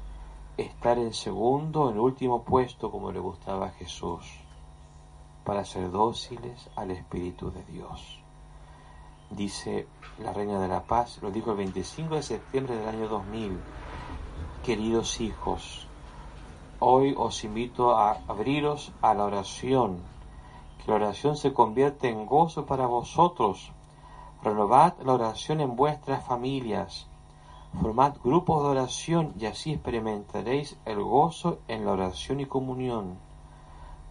estar 0.56 0.98
en 0.98 1.12
segundo, 1.12 1.90
en 1.90 1.98
último 1.98 2.42
puesto, 2.42 2.90
como 2.90 3.12
le 3.12 3.18
gustaba 3.18 3.66
a 3.66 3.70
Jesús, 3.72 4.24
para 5.44 5.64
ser 5.64 5.90
dóciles 5.90 6.70
al 6.76 6.90
Espíritu 6.92 7.50
de 7.50 7.64
Dios. 7.64 8.20
Dice 9.30 9.86
la 10.18 10.32
Reina 10.32 10.60
de 10.60 10.68
la 10.68 10.82
Paz, 10.82 11.18
lo 11.22 11.30
dijo 11.30 11.52
el 11.52 11.58
25 11.58 12.14
de 12.14 12.22
septiembre 12.22 12.76
del 12.76 12.88
año 12.88 13.08
2000, 13.08 13.58
queridos 14.64 15.20
hijos, 15.20 15.86
hoy 16.80 17.14
os 17.16 17.44
invito 17.44 17.96
a 17.96 18.18
abriros 18.26 18.92
a 19.00 19.14
la 19.14 19.24
oración, 19.24 19.98
que 20.78 20.90
la 20.90 20.96
oración 20.96 21.36
se 21.36 21.52
convierte 21.52 22.08
en 22.08 22.26
gozo 22.26 22.66
para 22.66 22.86
vosotros. 22.86 23.72
Renovad 24.42 24.94
la 25.04 25.12
oración 25.14 25.60
en 25.60 25.76
vuestras 25.76 26.24
familias 26.24 27.06
Formad 27.78 28.16
grupos 28.22 28.62
de 28.62 28.68
oración 28.68 29.32
y 29.38 29.46
así 29.46 29.72
experimentaréis 29.72 30.76
el 30.84 31.02
gozo 31.02 31.60
en 31.68 31.86
la 31.86 31.92
oración 31.92 32.40
y 32.40 32.46
comunión. 32.46 33.16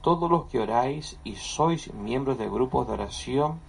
Todos 0.02 0.32
los 0.32 0.46
que 0.46 0.60
oráis 0.60 1.20
y 1.26 1.36
sois 1.36 1.94
miembros 1.94 2.38
de 2.38 2.50
grupos 2.50 2.88
de 2.88 2.94
oración, 2.94 3.60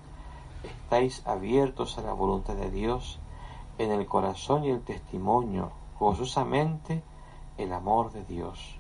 estáis 0.63 1.27
abiertos 1.27 1.99
a 1.99 2.03
la 2.03 2.13
voluntad 2.13 2.55
de 2.55 2.71
Dios 2.71 3.19
en 3.79 3.91
el 3.91 4.07
corazón 4.07 4.65
y 4.65 4.71
el 4.71 4.81
testimonio, 4.81 5.73
gozosamente 5.99 7.03
el 7.59 7.73
amor 7.73 8.13
de 8.13 8.25
Dios. 8.25 8.80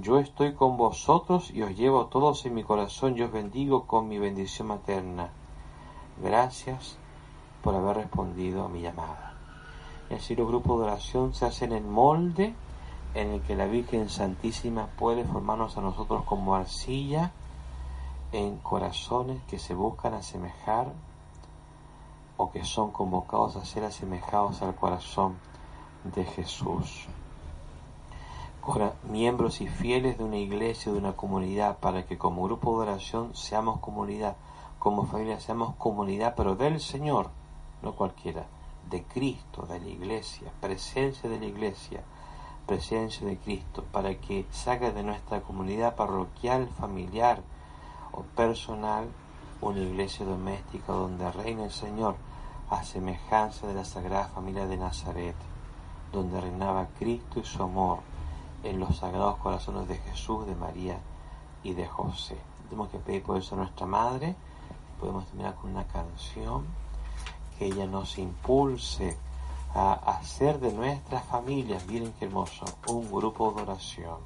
Yo 0.00 0.18
estoy 0.18 0.54
con 0.54 0.78
vosotros 0.78 1.50
y 1.50 1.60
os 1.60 1.76
llevo 1.76 2.06
todos 2.06 2.46
en 2.46 2.54
mi 2.54 2.64
corazón 2.64 3.18
y 3.18 3.22
os 3.22 3.30
bendigo 3.30 3.86
con 3.86 4.08
mi 4.08 4.18
bendición 4.18 4.68
materna. 4.68 5.28
Gracias 6.22 6.96
por 7.62 7.74
haber 7.74 7.96
respondido 7.96 8.64
a 8.64 8.70
mi 8.70 8.80
llamada. 8.80 9.34
Y 10.08 10.14
así 10.14 10.34
los 10.34 10.48
grupos 10.48 10.78
de 10.78 10.86
oración 10.86 11.34
se 11.34 11.44
hacen 11.44 11.72
en 11.72 11.90
molde 11.90 12.54
en 13.12 13.28
el 13.28 13.42
que 13.42 13.54
la 13.54 13.66
Virgen 13.66 14.08
Santísima 14.08 14.86
puede 14.86 15.26
formarnos 15.26 15.76
a 15.76 15.82
nosotros 15.82 16.24
como 16.24 16.54
arcilla 16.54 17.32
en 18.32 18.56
corazones 18.56 19.42
que 19.50 19.58
se 19.58 19.74
buscan 19.74 20.14
asemejar 20.14 20.94
o 22.38 22.50
que 22.50 22.64
son 22.64 22.90
convocados 22.90 23.56
a 23.56 23.66
ser 23.66 23.84
asemejados 23.84 24.62
al 24.62 24.74
corazón 24.74 25.36
de 26.04 26.24
Jesús. 26.24 27.06
Miembros 29.02 29.60
y 29.60 29.66
fieles 29.66 30.16
de 30.16 30.22
una 30.22 30.36
iglesia, 30.36 30.92
de 30.92 30.98
una 30.98 31.14
comunidad, 31.14 31.78
para 31.78 32.06
que 32.06 32.16
como 32.16 32.44
grupo 32.44 32.76
de 32.76 32.88
oración 32.88 33.34
seamos 33.34 33.80
comunidad, 33.80 34.36
como 34.78 35.06
familia 35.06 35.40
seamos 35.40 35.74
comunidad, 35.74 36.34
pero 36.36 36.54
del 36.54 36.78
Señor, 36.78 37.30
no 37.82 37.96
cualquiera 37.96 38.46
de 38.88 39.02
Cristo, 39.02 39.66
de 39.66 39.80
la 39.80 39.88
iglesia, 39.88 40.52
presencia 40.60 41.28
de 41.28 41.40
la 41.40 41.46
iglesia, 41.46 42.02
presencia 42.66 43.26
de 43.26 43.38
Cristo, 43.38 43.84
para 43.90 44.14
que 44.14 44.46
saque 44.52 44.92
de 44.92 45.02
nuestra 45.02 45.40
comunidad 45.40 45.96
parroquial, 45.96 46.68
familiar 46.68 47.42
o 48.12 48.22
personal 48.22 49.08
una 49.62 49.80
iglesia 49.80 50.24
doméstica 50.24 50.92
donde 50.92 51.28
reina 51.32 51.64
el 51.64 51.72
Señor 51.72 52.14
a 52.70 52.84
semejanza 52.84 53.66
de 53.66 53.74
la 53.74 53.84
Sagrada 53.84 54.28
Familia 54.28 54.68
de 54.68 54.76
Nazaret, 54.76 55.34
donde 56.12 56.40
reinaba 56.40 56.86
Cristo 56.98 57.40
y 57.40 57.44
su 57.44 57.64
amor 57.64 58.09
en 58.62 58.78
los 58.78 58.96
sagrados 58.98 59.36
corazones 59.36 59.88
de 59.88 59.96
Jesús, 59.98 60.46
de 60.46 60.54
María 60.54 60.98
y 61.62 61.74
de 61.74 61.86
José. 61.86 62.36
Tenemos 62.68 62.88
que 62.88 62.98
pedir 62.98 63.22
por 63.22 63.36
eso 63.36 63.54
a 63.54 63.58
nuestra 63.58 63.86
Madre. 63.86 64.34
Podemos 64.98 65.26
terminar 65.26 65.54
con 65.56 65.70
una 65.70 65.84
canción 65.84 66.64
que 67.58 67.66
ella 67.66 67.86
nos 67.86 68.18
impulse 68.18 69.16
a 69.74 69.92
hacer 69.92 70.58
de 70.58 70.72
nuestras 70.72 71.24
familias, 71.26 71.86
miren 71.86 72.12
qué 72.18 72.24
hermoso, 72.24 72.64
un 72.88 73.10
grupo 73.10 73.52
de 73.52 73.62
oración, 73.62 74.18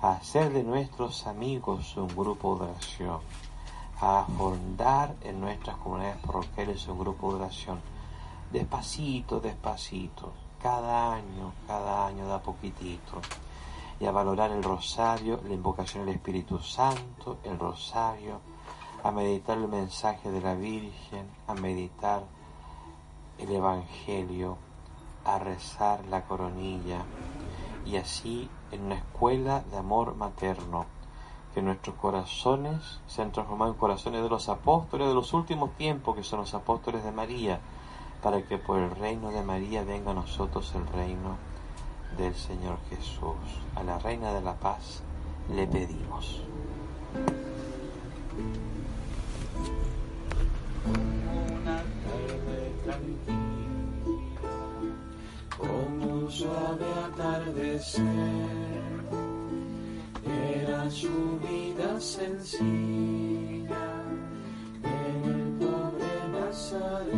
a 0.00 0.12
hacer 0.12 0.52
de 0.52 0.62
nuestros 0.62 1.26
amigos 1.26 1.96
un 1.96 2.08
grupo 2.08 2.56
de 2.56 2.64
oración, 2.64 3.20
a 4.00 4.24
fundar 4.36 5.16
en 5.22 5.40
nuestras 5.40 5.76
comunidades 5.76 6.18
parroquiales 6.18 6.86
un 6.88 6.98
grupo 6.98 7.30
de 7.30 7.40
oración, 7.40 7.80
despacito, 8.52 9.40
despacito, 9.40 10.32
cada 10.62 11.14
año, 11.14 11.52
cada 11.66 12.06
año 12.06 12.26
da 12.26 12.40
poquitito, 12.40 13.20
y 14.00 14.06
a 14.06 14.12
valorar 14.12 14.50
el 14.52 14.62
rosario, 14.62 15.40
la 15.46 15.54
invocación 15.54 16.06
del 16.06 16.16
Espíritu 16.16 16.58
Santo, 16.58 17.38
el 17.44 17.58
rosario, 17.58 18.40
a 19.02 19.10
meditar 19.10 19.58
el 19.58 19.68
mensaje 19.68 20.30
de 20.30 20.40
la 20.40 20.54
Virgen, 20.54 21.28
a 21.46 21.54
meditar 21.54 22.22
el 23.38 23.52
Evangelio, 23.52 24.56
a 25.24 25.38
rezar 25.38 26.04
la 26.06 26.24
coronilla. 26.24 27.04
Y 27.84 27.96
así 27.96 28.50
en 28.70 28.84
una 28.84 28.96
escuela 28.96 29.60
de 29.70 29.78
amor 29.78 30.16
materno, 30.16 30.86
que 31.54 31.62
nuestros 31.62 31.96
corazones 31.96 33.00
se 33.06 33.22
han 33.22 33.32
transformado 33.32 33.72
en 33.72 33.78
corazones 33.78 34.22
de 34.22 34.28
los 34.28 34.48
apóstoles 34.48 35.08
de 35.08 35.14
los 35.14 35.32
últimos 35.32 35.72
tiempos, 35.72 36.14
que 36.14 36.22
son 36.22 36.40
los 36.40 36.54
apóstoles 36.54 37.02
de 37.04 37.12
María, 37.12 37.60
para 38.22 38.42
que 38.42 38.58
por 38.58 38.78
el 38.78 38.90
reino 38.90 39.30
de 39.30 39.42
María 39.42 39.84
venga 39.84 40.10
a 40.10 40.14
nosotros 40.14 40.72
el 40.74 40.86
reino 40.88 41.36
del 42.16 42.34
Señor 42.34 42.78
Jesús. 42.90 43.36
A 43.74 43.82
la 43.82 43.98
Reina 43.98 44.32
de 44.32 44.40
la 44.40 44.54
Paz 44.54 45.02
le 45.54 45.66
pedimos. 45.66 46.42
como 55.58 56.06
un 56.06 56.30
suave 56.30 56.86
atardecer. 57.06 58.04
Era 60.24 60.90
su 60.90 61.38
vida 61.40 62.00
sencilla 62.00 63.86
en 64.84 65.24
el 65.24 65.58
pobre 65.58 66.40
Nazaret 66.40 67.17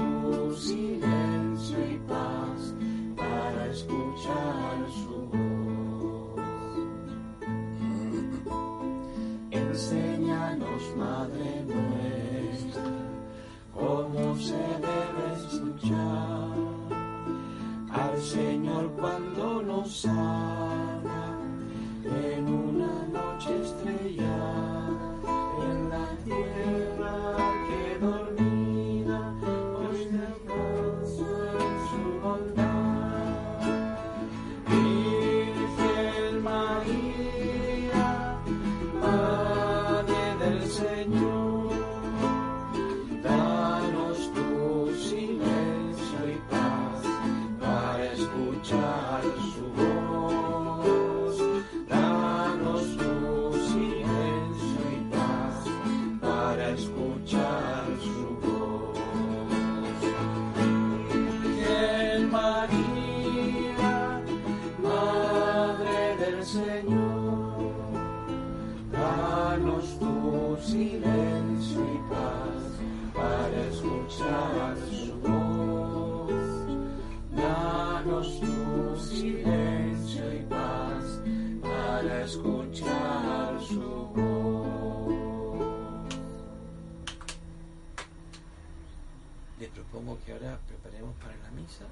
ahora 90.31 90.59
preparemos 90.67 91.15
para 91.17 91.35
la 91.37 91.51
misa, 91.51 91.85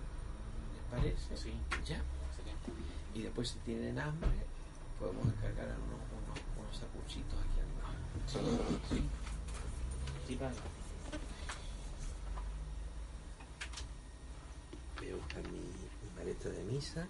¿les 0.73 0.84
parece? 0.91 1.38
Sí. 1.38 1.54
Ya. 1.86 2.02
Y 3.13 3.23
después, 3.23 3.49
si 3.49 3.60
tienen 3.60 3.99
hambre, 3.99 4.30
podemos 4.99 5.25
encargar 5.25 5.67
unos, 5.67 5.99
unos, 6.13 6.39
unos 6.60 6.78
sacuchitos 6.78 7.39
aquí 7.39 7.60
arriba. 7.60 8.60
Sí. 8.89 8.95
sí. 8.95 9.10
sí 10.28 10.36
vale. 10.36 10.56
Voy 14.97 15.10
a 15.10 15.15
buscar 15.15 15.43
mi 15.52 15.62
maleta 16.15 16.49
de 16.49 16.63
misa. 16.65 17.08